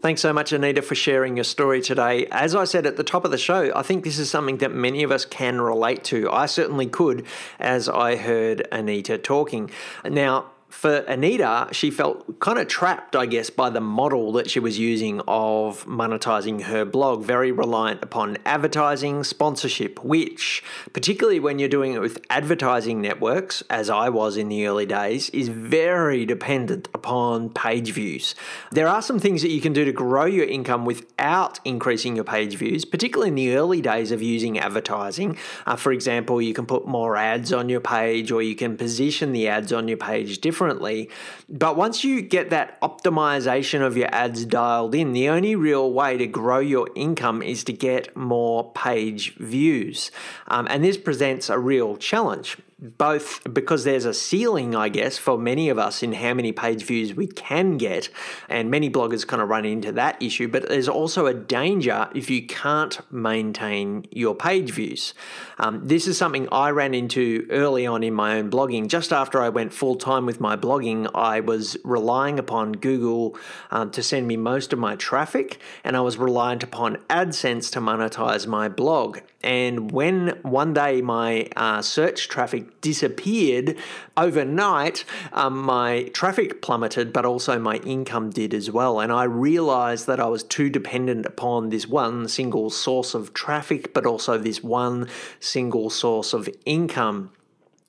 Thanks 0.04 0.22
so 0.22 0.32
much, 0.32 0.54
Anita, 0.54 0.84
for 0.84 0.94
sharing 0.94 1.36
your 1.36 1.44
story 1.44 1.82
today. 1.82 2.28
As 2.28 2.54
I 2.54 2.66
said 2.66 2.86
at 2.86 2.96
the 2.96 3.04
top 3.04 3.26
of 3.26 3.32
the 3.32 3.40
show, 3.40 3.72
I 3.76 3.82
think 3.82 4.04
this 4.04 4.20
is 4.20 4.30
something 4.30 4.58
that 4.58 4.72
many 4.72 5.02
of 5.02 5.12
us 5.12 5.26
can 5.26 5.60
relate 5.60 6.04
to. 6.06 6.30
I 6.32 6.46
certainly 6.46 6.86
could 6.86 7.26
as 7.60 7.90
I 7.90 8.18
heard 8.18 8.68
Anita 8.72 9.18
talking. 9.18 9.72
Now, 10.06 10.52
for 10.70 10.98
Anita, 10.98 11.70
she 11.72 11.90
felt 11.90 12.40
kind 12.40 12.60
of 12.60 12.68
trapped, 12.68 13.16
I 13.16 13.26
guess, 13.26 13.50
by 13.50 13.70
the 13.70 13.80
model 13.80 14.34
that 14.34 14.50
she 14.50 14.60
was 14.60 14.78
using 14.78 15.22
of 15.28 15.86
monetizing 15.86 16.64
her 16.64 16.84
blog, 16.84 17.24
very 17.24 17.54
reliant 17.54 18.04
upon 18.04 18.38
advertising, 18.46 19.24
sponsorship, 19.24 20.04
which, 20.04 20.62
particularly 20.92 21.40
when 21.40 21.58
you're 21.58 21.70
doing 21.70 21.94
it 21.94 22.02
with 22.02 22.20
advertising 22.30 23.02
networks, 23.02 23.64
as 23.70 23.90
I 23.90 24.10
was 24.10 24.36
in 24.36 24.50
the 24.50 24.68
early 24.68 24.86
days, 24.86 25.30
is 25.30 25.48
very 25.48 26.26
dependent 26.26 26.90
upon 26.94 27.50
page 27.50 27.94
views. 27.94 28.36
There 28.72 28.90
are 28.90 29.02
some 29.02 29.20
things 29.20 29.42
that 29.44 29.52
you 29.52 29.62
can 29.62 29.72
do 29.72 29.86
to 29.86 29.94
grow 29.94 30.26
your 30.26 30.46
income 30.46 30.84
without 30.84 31.62
increasing 31.64 32.16
your 32.16 32.26
page 32.26 32.56
views, 32.56 32.84
particularly 32.84 33.30
in 33.30 33.36
the 33.36 33.56
early 33.56 33.82
days 33.82 34.12
of 34.12 34.22
using 34.22 34.60
advertising. 34.60 35.38
Uh, 35.66 35.78
for 35.78 35.94
example, 35.94 36.42
you 36.42 36.54
can 36.54 36.66
put 36.66 36.86
more 36.86 37.16
ads 37.16 37.54
on 37.54 37.70
your 37.70 37.80
page 37.80 38.32
or 38.32 38.42
you 38.42 38.56
can 38.56 38.76
position 38.76 39.32
the 39.32 39.48
ads 39.48 39.72
on 39.72 39.88
your 39.88 39.98
page 39.98 40.40
differently 40.40 40.57
differently. 40.58 41.08
But 41.48 41.78
once 41.78 42.04
you 42.04 42.20
get 42.22 42.50
that 42.50 42.82
optimization 42.82 43.86
of 43.86 43.96
your 43.96 44.10
ads 44.12 44.44
dialed 44.44 44.96
in, 44.96 45.14
the 45.14 45.30
only 45.30 45.56
real 45.56 45.94
way 45.94 46.18
to 46.18 46.26
grow 46.26 46.58
your 46.58 46.90
income 46.96 47.44
is 47.44 47.64
to 47.66 47.74
get 47.74 48.16
more 48.18 48.72
page 48.72 49.36
views. 49.36 50.10
Um, 50.48 50.68
and 50.72 50.84
this 50.84 50.98
presents 50.98 51.50
a 51.50 51.60
real 51.60 51.96
challenge 51.98 52.58
both 52.80 53.42
because 53.52 53.84
there's 53.84 54.06
a 54.06 54.14
ceiling, 54.14 54.76
I 54.76 54.90
guess, 54.90 55.18
for 55.18 55.38
many 55.38 55.70
of 55.70 55.80
us 55.80 56.04
in 56.04 56.14
how 56.14 56.36
many 56.36 56.52
page 56.52 56.84
views 56.84 57.16
we 57.16 57.26
can 57.26 57.78
get, 57.78 58.10
and 58.50 58.70
many 58.70 58.90
bloggers 58.90 59.26
kind 59.26 59.42
of 59.42 59.50
run 59.50 59.66
into 59.66 59.92
that 59.94 60.22
issue, 60.22 60.48
but 60.48 60.70
there's 60.70 60.88
also 60.88 61.26
a 61.26 61.34
danger 61.34 62.08
if 62.14 62.30
you 62.30 62.46
can't 62.46 63.00
maintain 63.12 64.06
your 64.12 64.36
page 64.36 64.72
views. 64.72 65.16
Um, 65.58 65.88
this 65.88 66.08
is 66.08 66.18
something 66.18 66.48
I 66.52 66.70
ran 66.70 66.94
into 66.94 67.48
early 67.50 67.88
on 67.88 68.04
in 68.04 68.14
my 68.14 68.38
own 68.38 68.52
blogging. 68.52 68.88
Just 68.88 69.12
after 69.12 69.42
I 69.42 69.50
went 69.50 69.74
full 69.74 69.96
time 69.96 70.28
with 70.28 70.40
my 70.40 70.56
blogging, 70.56 71.10
I 71.16 71.40
was 71.40 71.78
relying 71.84 72.38
upon 72.38 72.74
Google 72.74 73.38
um, 73.72 73.90
to 73.92 74.04
send 74.04 74.28
me 74.28 74.38
most 74.38 74.72
of 74.72 74.78
my 74.78 74.96
traffic, 74.96 75.60
and 75.84 75.98
I 75.98 76.02
was 76.02 76.18
reliant 76.18 76.62
upon 76.62 76.98
AdSense 77.10 77.72
to 77.72 77.80
monetize 77.80 78.46
my 78.46 78.70
blog. 78.70 79.20
And 79.42 79.92
when 79.92 80.40
one 80.42 80.74
day 80.74 81.02
my 81.02 81.48
uh, 81.56 81.82
search 81.82 82.28
traffic 82.28 82.67
disappeared 82.82 83.78
overnight, 84.16 85.04
um, 85.34 85.58
my 85.58 86.04
traffic 86.14 86.62
plummeted, 86.62 87.14
but 87.14 87.26
also 87.26 87.60
my 87.60 87.78
income 87.78 88.30
did 88.30 88.54
as 88.54 88.72
well. 88.72 89.00
And 89.00 89.12
I 89.12 89.24
realized 89.24 90.08
that 90.08 90.20
I 90.20 90.28
was 90.28 90.44
too 90.44 90.70
dependent 90.70 91.26
upon 91.26 91.70
this 91.70 91.88
one 91.88 92.28
single 92.28 92.70
source 92.70 93.14
of 93.14 93.34
traffic, 93.34 93.94
but 93.94 94.06
also 94.06 94.38
this 94.38 94.64
one 94.64 95.08
single 95.40 95.90
source 95.90 96.34
of 96.34 96.50
income. 96.66 97.32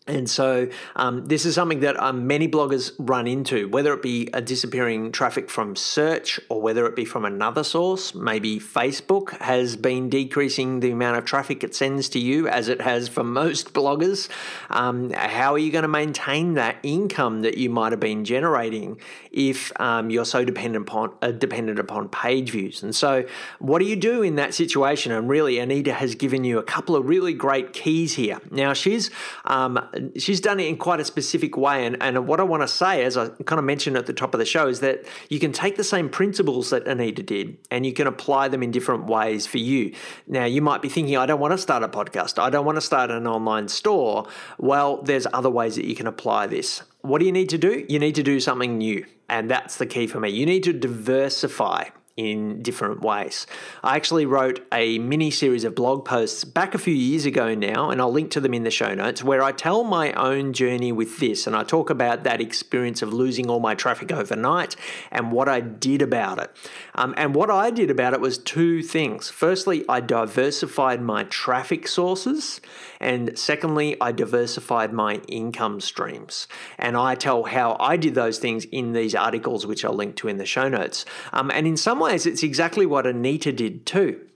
And 0.09 0.29
so, 0.29 0.69
um, 0.97 1.27
this 1.27 1.45
is 1.45 1.55
something 1.55 1.81
that 1.81 2.01
um, 2.01 2.27
many 2.27 2.49
bloggers 2.49 2.93
run 2.99 3.27
into, 3.27 3.69
whether 3.69 3.93
it 3.93 4.01
be 4.01 4.31
a 4.33 4.41
disappearing 4.41 5.13
traffic 5.13 5.51
from 5.51 5.77
search 5.77 6.41
or 6.49 6.63
whether 6.63 6.87
it 6.87 6.97
be 6.97 7.05
from 7.05 7.27
another 7.27 7.63
source. 7.63 8.15
Maybe 8.15 8.59
Facebook 8.59 9.39
has 9.39 9.77
been 9.77 10.09
decreasing 10.09 10.81
the 10.81 10.93
amount 10.93 11.19
of 11.19 11.27
traffic 11.27 11.63
it 11.63 11.75
sends 11.75 12.09
to 12.11 12.19
you, 12.19 12.49
as 12.49 12.69
it 12.69 12.81
has 12.81 13.07
for 13.09 13.23
most 13.39 13.75
bloggers. 13.75 14.31
Um, 14.71 15.11
how 15.11 15.53
are 15.53 15.59
you 15.59 15.71
going 15.71 15.83
to 15.83 15.89
maintain 15.89 16.55
that 16.55 16.77
income 16.83 17.43
that 17.43 17.59
you 17.59 17.69
might 17.69 17.93
have 17.93 18.01
been 18.01 18.25
generating 18.25 18.99
if 19.31 19.79
um, 19.79 20.09
you're 20.09 20.25
so 20.25 20.43
dependent 20.43 20.89
upon 20.89 21.13
uh, 21.21 21.33
dependent 21.33 21.79
upon 21.79 22.09
page 22.09 22.51
views? 22.51 22.83
And 22.83 22.97
so, 22.97 23.27
what 23.59 23.81
do 23.81 23.85
you 23.85 23.97
do 23.97 24.23
in 24.23 24.37
that 24.37 24.55
situation? 24.55 25.13
And 25.13 25.29
really, 25.29 25.59
Anita 25.59 25.93
has 25.93 26.15
given 26.15 26.45
you 26.45 26.59
a 26.59 26.63
couple 26.63 26.97
of 26.97 27.07
really 27.07 27.35
great 27.35 27.75
keys 27.75 28.15
here. 28.15 28.41
Now, 28.51 28.73
she's 28.73 29.11
um, 29.45 29.79
she's 30.17 30.41
done 30.41 30.61
it 30.61 30.67
in 30.67 30.77
quite 30.77 31.01
a 31.01 31.05
specific 31.05 31.57
way. 31.57 31.87
And, 31.87 31.97
and 32.03 32.27
what 32.27 32.41
I 32.41 32.43
want 32.43 32.63
to 32.63 32.69
say, 32.69 33.05
as 33.05 33.17
I 33.17 33.29
kind 33.29 33.59
of 33.59 33.65
mentioned 33.65 33.97
at 33.97 34.07
the 34.07 34.13
top 34.13 34.35
of 34.35 34.39
the 34.39 34.45
show, 34.45 34.69
is 34.69 34.81
that 34.81 35.05
you 35.29 35.39
can 35.39 35.53
take 35.53 35.77
the 35.77 35.85
same 35.85 36.09
principles 36.09 36.71
that 36.71 36.87
Anita 36.87 37.23
did 37.23 37.59
and 37.71 37.85
you 37.85 37.93
can 37.93 38.07
apply 38.07 38.49
them 38.49 38.63
in 38.63 38.71
different 38.71 39.07
ways 39.07 39.47
for 39.47 39.59
you. 39.59 39.95
Now, 40.27 40.45
you 40.45 40.63
might 40.63 40.83
be 40.83 40.89
thinking, 40.89 41.17
I 41.17 41.27
don't 41.27 41.41
want 41.41 41.53
to 41.53 41.59
start 41.59 41.83
a 41.83 41.89
podcast, 41.89 42.39
I 42.39 42.51
don't 42.51 42.67
want 42.67 42.77
to 42.77 42.83
start 42.83 43.11
an 43.11 43.27
online 43.27 43.69
store. 43.69 44.27
Well, 44.59 45.03
there's 45.03 45.27
other 45.33 45.51
ways 45.51 45.77
that 45.77 45.85
you 45.85 45.95
can 45.95 46.07
apply 46.07 46.47
this. 46.47 46.83
What 47.03 47.21
do 47.21 47.27
you 47.27 47.33
need 47.33 47.49
to 47.51 47.59
do? 47.59 47.87
You 47.89 47.99
need 47.99 48.15
to 48.17 48.23
do 48.23 48.41
something 48.41 48.79
new. 48.79 49.07
And 49.29 49.51
that's 49.51 49.77
the 49.77 49.87
key 49.87 50.07
for 50.07 50.21
me. 50.21 50.31
You 50.31 50.47
need 50.47 50.65
to 50.65 50.73
diversify 50.73 51.91
in 52.19 52.63
different 52.63 53.01
ways. 53.01 53.47
I 53.85 53.95
actually 53.95 54.27
wrote 54.27 54.67
a 54.73 54.99
mini 54.99 55.31
series 55.31 55.63
of 55.63 55.77
blog 55.77 56.05
posts 56.05 56.43
back 56.43 56.75
a 56.75 56.79
few 56.79 56.93
years 56.93 57.25
ago 57.25 57.55
now, 57.55 57.91
and 57.91 58.01
I'll 58.01 58.11
link 58.11 58.33
to 58.33 58.41
them 58.41 58.53
in 58.53 58.65
the 58.65 58.73
show 58.73 58.93
notes, 58.93 59.23
where 59.23 59.41
I 59.41 59.53
tell 59.53 59.85
my 59.85 60.13
own 60.15 60.53
journey 60.53 60.91
with 60.91 61.21
this 61.21 61.47
and 61.47 61.55
I 61.55 61.63
talk 61.63 61.91
about 61.91 62.25
that 62.25 62.41
experience 62.41 63.03
of 63.03 63.13
losing 63.13 63.49
all 63.49 63.61
my 63.61 63.77
traffic 63.77 64.11
overnight 64.11 64.75
and 65.13 65.31
what 65.31 65.49
I 65.49 65.61
did 65.61 66.03
about 66.03 66.41
it. 66.41 66.51
Um, 66.97 67.15
and 67.17 67.37
what 67.37 67.51
I 67.51 67.71
did 67.71 67.89
about 67.89 68.15
it 68.15 68.21
was 68.21 68.37
two 68.37 68.83
things. 68.83 69.31
Firstly, 69.31 69.85
I 69.89 70.01
diversified 70.01 71.01
my 71.01 71.23
traffic 71.25 71.87
sources, 71.87 72.61
and 73.01 73.39
secondly, 73.39 73.97
I 74.01 74.13
diversified 74.13 74.93
my 74.93 75.17
income 75.29 75.81
streams. 75.81 76.49
And 76.79 76.97
I 76.97 77.15
tell 77.15 77.45
how 77.45 77.77
I 77.79 77.97
did 77.97 78.15
those 78.15 78.39
things 78.39 78.65
in 78.67 78.93
these 78.93 79.15
articles, 79.15 79.67
which 79.67 79.85
I'll 79.85 79.95
link 79.95 80.17
to 80.17 80.29
in 80.29 80.39
the 80.39 80.47
show 80.47 80.69
notes. 80.69 81.05
Um, 81.33 81.51
and 81.51 81.67
in 81.67 81.77
some 81.77 82.01
ways, 82.01 82.27
it's 82.27 82.43
exactly 82.43 82.87
what 82.87 83.07
Anita 83.07 83.53
did 83.53 83.87
too. 83.87 84.29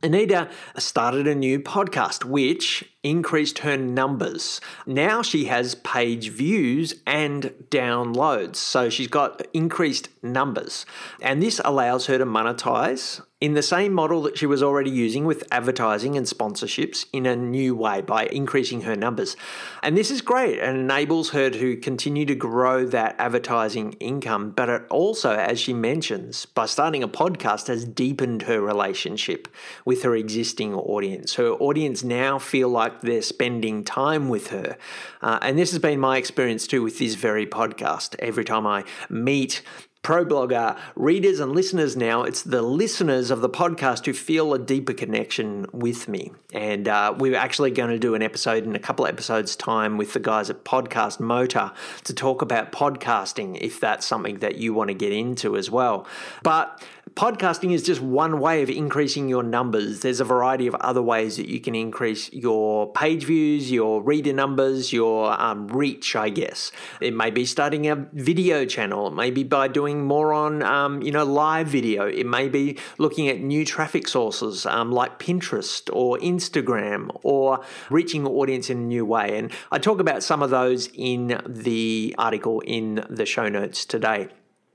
Anita 0.00 0.48
started 0.76 1.26
a 1.26 1.34
new 1.34 1.58
podcast, 1.58 2.24
which 2.24 2.84
increased 3.02 3.60
her 3.60 3.76
numbers. 3.76 4.60
Now 4.86 5.22
she 5.22 5.46
has 5.46 5.74
page 5.74 6.28
views 6.28 6.94
and 7.04 7.52
downloads. 7.68 8.56
So 8.56 8.90
she's 8.90 9.08
got 9.08 9.44
increased 9.52 10.08
numbers. 10.22 10.86
And 11.20 11.42
this 11.42 11.60
allows 11.64 12.06
her 12.06 12.16
to 12.16 12.24
monetize 12.24 13.20
in 13.40 13.54
the 13.54 13.62
same 13.62 13.92
model 13.92 14.22
that 14.22 14.36
she 14.36 14.46
was 14.46 14.64
already 14.64 14.90
using 14.90 15.24
with 15.24 15.46
advertising 15.52 16.16
and 16.16 16.26
sponsorships 16.26 17.06
in 17.12 17.24
a 17.24 17.36
new 17.36 17.74
way 17.74 18.00
by 18.00 18.26
increasing 18.26 18.80
her 18.80 18.96
numbers. 18.96 19.36
And 19.80 19.96
this 19.96 20.10
is 20.10 20.20
great 20.20 20.58
and 20.58 20.76
enables 20.76 21.30
her 21.30 21.48
to 21.50 21.76
continue 21.76 22.26
to 22.26 22.34
grow 22.34 22.84
that 22.86 23.14
advertising 23.18 23.92
income. 23.94 24.50
But 24.50 24.68
it 24.68 24.82
also, 24.90 25.36
as 25.36 25.60
she 25.60 25.72
mentions, 25.72 26.46
by 26.46 26.66
starting 26.66 27.04
a 27.04 27.08
podcast, 27.08 27.68
has 27.68 27.84
deepened 27.84 28.42
her 28.42 28.60
relationship 28.60 29.46
with 29.84 30.02
her 30.02 30.16
existing 30.16 30.74
audience. 30.74 31.36
Her 31.36 31.50
audience 31.50 32.02
now 32.02 32.40
feel 32.40 32.68
like 32.68 33.02
they're 33.02 33.22
spending 33.22 33.84
time 33.84 34.28
with 34.28 34.48
her. 34.48 34.76
Uh, 35.22 35.38
and 35.42 35.56
this 35.56 35.70
has 35.70 35.78
been 35.78 36.00
my 36.00 36.16
experience 36.16 36.66
too 36.66 36.82
with 36.82 36.98
this 36.98 37.14
very 37.14 37.46
podcast. 37.46 38.16
Every 38.18 38.44
time 38.44 38.66
I 38.66 38.82
meet 39.08 39.62
ProBlogger 40.02 40.78
readers 40.96 41.40
and 41.40 41.52
listeners 41.52 41.96
now, 41.96 42.22
it's 42.22 42.42
the 42.42 42.62
listeners 42.62 43.30
of 43.30 43.40
the 43.40 43.48
podcast 43.48 44.06
who 44.06 44.12
feel 44.12 44.54
a 44.54 44.58
deeper 44.58 44.94
connection 44.94 45.66
with 45.72 46.08
me. 46.08 46.32
And 46.54 46.88
uh, 46.88 47.14
we're 47.18 47.36
actually 47.36 47.72
going 47.72 47.90
to 47.90 47.98
do 47.98 48.14
an 48.14 48.22
episode 48.22 48.64
in 48.64 48.74
a 48.74 48.78
couple 48.78 49.04
of 49.04 49.10
episodes' 49.10 49.54
time 49.54 49.98
with 49.98 50.14
the 50.14 50.20
guys 50.20 50.48
at 50.48 50.64
Podcast 50.64 51.20
Motor 51.20 51.72
to 52.04 52.14
talk 52.14 52.40
about 52.40 52.72
podcasting 52.72 53.58
if 53.60 53.80
that's 53.80 54.06
something 54.06 54.38
that 54.38 54.56
you 54.56 54.72
want 54.72 54.88
to 54.88 54.94
get 54.94 55.12
into 55.12 55.56
as 55.56 55.70
well. 55.70 56.06
But 56.42 56.82
podcasting 57.18 57.72
is 57.72 57.82
just 57.82 58.00
one 58.00 58.38
way 58.38 58.62
of 58.62 58.70
increasing 58.70 59.28
your 59.28 59.42
numbers. 59.42 60.02
There's 60.02 60.20
a 60.20 60.24
variety 60.24 60.68
of 60.68 60.76
other 60.76 61.02
ways 61.02 61.36
that 61.36 61.48
you 61.48 61.58
can 61.58 61.74
increase 61.74 62.32
your 62.32 62.92
page 62.92 63.24
views, 63.24 63.72
your 63.72 64.00
reader 64.00 64.32
numbers, 64.32 64.92
your 64.92 65.32
um, 65.32 65.66
reach, 65.66 66.14
I 66.14 66.28
guess. 66.28 66.70
It 67.00 67.12
may 67.12 67.30
be 67.30 67.44
starting 67.44 67.88
a 67.88 67.96
video 68.12 68.64
channel. 68.66 69.08
It 69.08 69.14
may 69.14 69.32
be 69.32 69.42
by 69.42 69.66
doing 69.66 70.04
more 70.04 70.32
on, 70.32 70.62
um, 70.62 71.02
you 71.02 71.10
know, 71.10 71.24
live 71.24 71.66
video. 71.66 72.06
It 72.06 72.24
may 72.24 72.48
be 72.48 72.78
looking 72.98 73.26
at 73.26 73.40
new 73.40 73.64
traffic 73.64 74.06
sources 74.06 74.64
um, 74.64 74.92
like 74.92 75.18
Pinterest 75.18 75.90
or 75.92 76.18
Instagram 76.18 77.10
or 77.24 77.64
reaching 77.90 78.26
an 78.26 78.28
audience 78.28 78.70
in 78.70 78.76
a 78.76 78.82
new 78.82 79.04
way. 79.04 79.36
And 79.36 79.50
I 79.72 79.78
talk 79.78 79.98
about 79.98 80.22
some 80.22 80.40
of 80.40 80.50
those 80.50 80.88
in 80.94 81.42
the 81.44 82.14
article 82.16 82.60
in 82.60 83.04
the 83.10 83.26
show 83.26 83.48
notes 83.48 83.84
today. 83.84 84.28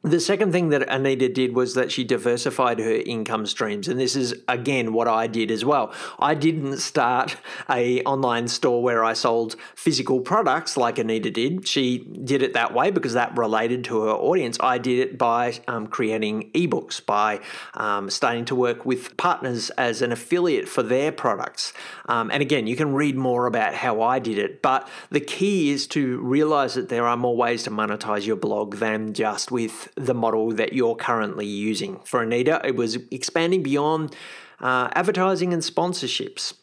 The 0.06 0.20
second 0.20 0.52
thing 0.52 0.68
that 0.70 0.94
Anita 0.94 1.30
did 1.30 1.56
was 1.56 1.76
that 1.76 1.90
she 1.90 2.04
diversified 2.04 2.80
her 2.80 2.92
income 2.92 3.46
streams, 3.46 3.88
and 3.88 3.98
this 3.98 4.18
is 4.18 4.36
again 4.50 4.92
what 4.92 5.08
I 5.08 5.28
did 5.28 5.50
as 5.50 5.64
well. 5.64 5.94
I 6.20 6.34
didn't 6.36 6.80
start 6.80 7.38
a 7.70 8.04
online 8.04 8.50
store 8.50 8.84
where 8.84 9.06
I 9.06 9.14
sold 9.14 9.56
physical 9.76 10.20
products 10.20 10.76
like 10.76 11.00
Anita 11.00 11.32
did. 11.32 11.66
She 11.66 12.00
did 12.00 12.42
it 12.42 12.52
that 12.52 12.74
way 12.74 12.92
because 12.92 13.14
that 13.14 13.38
related 13.38 13.86
to 13.86 14.02
her 14.02 14.10
audience. 14.10 14.58
I 14.60 14.78
did 14.78 15.00
it 15.00 15.18
by 15.18 15.62
um, 15.70 15.88
creating 15.88 16.52
ebooks, 16.52 17.04
by 17.06 17.40
um, 17.76 18.10
starting 18.10 18.44
to 18.46 18.56
work 18.56 18.86
with 18.86 19.16
partners 19.16 19.70
as 19.72 20.02
an 20.02 20.12
affiliate 20.12 20.68
for 20.68 20.84
their 20.84 21.14
products. 21.14 21.72
Um, 22.10 22.30
and 22.30 22.42
again, 22.42 22.68
you 22.68 22.76
can 22.76 22.94
read 22.94 23.16
more 23.16 23.46
about 23.46 23.74
how 23.74 24.02
I 24.02 24.20
did 24.20 24.38
it, 24.38 24.62
but 24.62 24.86
the 25.12 25.22
key 25.22 25.70
is 25.70 25.88
to 25.88 26.20
realize 26.20 26.74
that 26.74 26.90
there 26.90 27.08
are 27.08 27.16
more 27.16 27.38
ways 27.38 27.64
to 27.64 27.72
monetize 27.72 28.26
your 28.26 28.36
blog 28.36 28.76
than 28.76 29.14
just 29.14 29.50
with 29.50 29.93
the 29.96 30.14
model 30.14 30.52
that 30.52 30.74
you're 30.74 30.96
currently 30.96 31.46
using. 31.46 32.00
For 32.06 32.22
Anita, 32.24 32.62
it 32.64 32.76
was 32.76 32.98
expanding 33.12 33.64
beyond 33.64 34.16
uh, 34.60 34.90
advertising 34.94 35.54
and 35.54 35.62
sponsorships. 35.62 36.54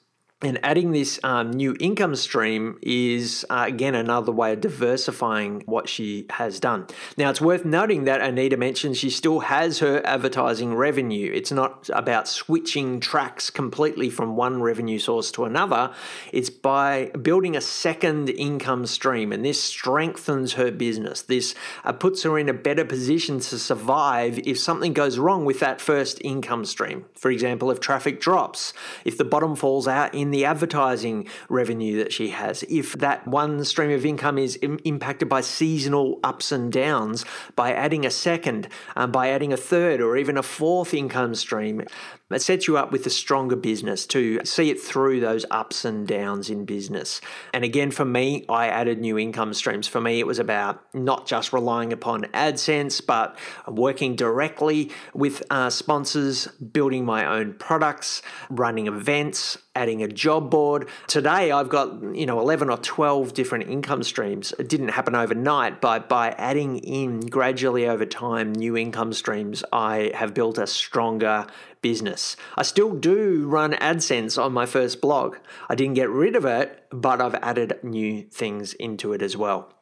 And 0.43 0.59
adding 0.63 0.93
this 0.93 1.21
um, 1.23 1.51
new 1.51 1.77
income 1.81 2.17
stream 2.17 2.79
is, 2.81 3.45
uh, 3.51 3.65
again, 3.69 3.95
another 3.95 4.33
way 4.33 4.55
of 4.55 4.63
diversifying 4.63 5.63
what 5.67 5.87
she 5.87 6.25
has 6.31 6.59
done. 6.59 6.87
Now, 7.19 7.29
it's 7.29 7.43
worth 7.43 7.67
noting 7.67 8.05
that 8.05 8.23
Anita 8.23 8.57
mentioned 8.57 8.97
she 8.97 9.11
still 9.11 9.41
has 9.41 9.81
her 9.81 10.01
advertising 10.07 10.75
revenue. 10.75 11.31
It's 11.31 11.53
not 11.53 11.91
about 11.93 12.27
switching 12.27 13.01
tracks 13.01 13.51
completely 13.51 14.09
from 14.09 14.35
one 14.35 14.63
revenue 14.63 14.99
source 14.99 15.31
to 15.33 15.45
another, 15.45 15.93
it's 16.33 16.49
by 16.49 17.11
building 17.21 17.55
a 17.55 17.61
second 17.61 18.31
income 18.31 18.87
stream. 18.87 19.33
And 19.33 19.45
this 19.45 19.63
strengthens 19.63 20.55
her 20.55 20.71
business. 20.71 21.21
This 21.21 21.55
uh, 21.85 21.93
puts 21.93 22.23
her 22.23 22.39
in 22.39 22.49
a 22.49 22.55
better 22.55 22.87
position 22.87 23.41
to 23.41 23.59
survive 23.59 24.39
if 24.47 24.59
something 24.59 24.95
goes 24.95 25.19
wrong 25.19 25.45
with 25.45 25.61
that 25.61 25.83
first 25.83 26.19
income 26.25 26.65
stream. 26.65 27.05
For 27.15 27.31
example, 27.31 27.71
if 27.71 27.79
traffic 27.79 28.21
drops, 28.21 28.73
if 29.05 29.19
the 29.19 29.25
bottom 29.25 29.55
falls 29.55 29.87
out 29.87 30.15
in 30.15 30.30
the 30.31 30.45
advertising 30.45 31.29
revenue 31.49 31.99
that 31.99 32.13
she 32.13 32.31
has, 32.31 32.63
if 32.65 32.93
that 32.95 33.27
one 33.27 33.65
stream 33.65 33.91
of 33.91 34.05
income 34.07 34.39
is 34.39 34.59
Im- 34.63 34.81
impacted 34.85 35.29
by 35.29 35.41
seasonal 35.41 36.19
ups 36.23 36.53
and 36.53 36.73
downs, 36.73 37.25
by 37.57 37.73
adding 37.73 38.05
a 38.05 38.11
second, 38.11 38.69
um, 38.97 39.11
by 39.11 39.29
adding 39.29 39.53
a 39.53 39.57
third, 39.57 40.01
or 40.01 40.17
even 40.17 40.37
a 40.37 40.43
fourth 40.43 40.95
income 40.95 41.35
stream, 41.35 41.83
it 42.31 42.43
sets 42.43 42.67
you 42.69 42.77
up 42.77 42.93
with 42.93 43.07
a 43.07 43.11
stronger 43.11 43.57
business 43.57 44.07
to 44.07 44.41
see 44.45 44.71
it 44.71 44.81
through 44.81 45.21
those 45.21 45.45
ups 45.51 45.85
and 45.85 46.07
downs 46.07 46.51
in 46.51 46.65
business. 46.65 47.21
And 47.53 47.65
again, 47.65 47.91
for 47.91 48.05
me, 48.05 48.45
I 48.49 48.69
added 48.69 49.01
new 49.01 49.19
income 49.19 49.55
streams. 49.55 49.89
For 49.89 50.01
me, 50.01 50.21
it 50.21 50.27
was 50.27 50.39
about 50.39 50.83
not 50.95 51.27
just 51.27 51.53
relying 51.53 51.93
upon 51.93 52.23
AdSense, 52.35 53.05
but 53.05 53.37
working 53.67 54.17
directly 54.17 54.91
with 55.15 55.43
uh, 55.51 55.71
sponsors, 55.71 56.47
building 56.47 57.05
my 57.05 57.27
own 57.27 57.55
products, 57.55 58.23
running 58.49 58.87
events, 58.87 59.59
adding 59.75 60.03
a 60.03 60.09
job 60.09 60.51
board. 60.51 60.89
Today 61.07 61.53
I've 61.53 61.69
got, 61.69 62.15
you 62.15 62.27
know, 62.27 62.41
11 62.41 62.71
or 62.71 62.77
12 62.77 63.35
different 63.35 63.69
income 63.69 64.03
streams. 64.03 64.53
It 64.59 64.69
didn't 64.69 64.89
happen 64.89 65.15
overnight, 65.15 65.81
but 65.81 66.09
by 66.09 66.31
adding 66.31 66.79
in 66.79 67.21
gradually 67.21 67.87
over 67.87 68.05
time 68.05 68.53
new 68.53 68.77
income 68.77 69.13
streams, 69.13 69.63
I 69.73 70.11
have 70.15 70.35
built 70.35 70.59
a 70.59 70.67
stronger 70.67 71.47
business. 71.83 72.37
I 72.57 72.63
still 72.63 72.95
do 72.95 73.47
run 73.47 73.73
AdSense 73.75 74.43
on 74.43 74.53
my 74.53 74.67
first 74.67 75.01
blog. 75.01 75.37
I 75.69 75.75
didn't 75.75 75.95
get 75.95 76.11
rid 76.11 76.37
of 76.37 76.45
it, 76.45 76.85
but 76.91 77.21
I've 77.21 77.37
added 77.37 77.79
new 77.83 78.23
things 78.25 78.75
into 78.75 79.13
it 79.13 79.23
as 79.23 79.37
well. 79.37 79.73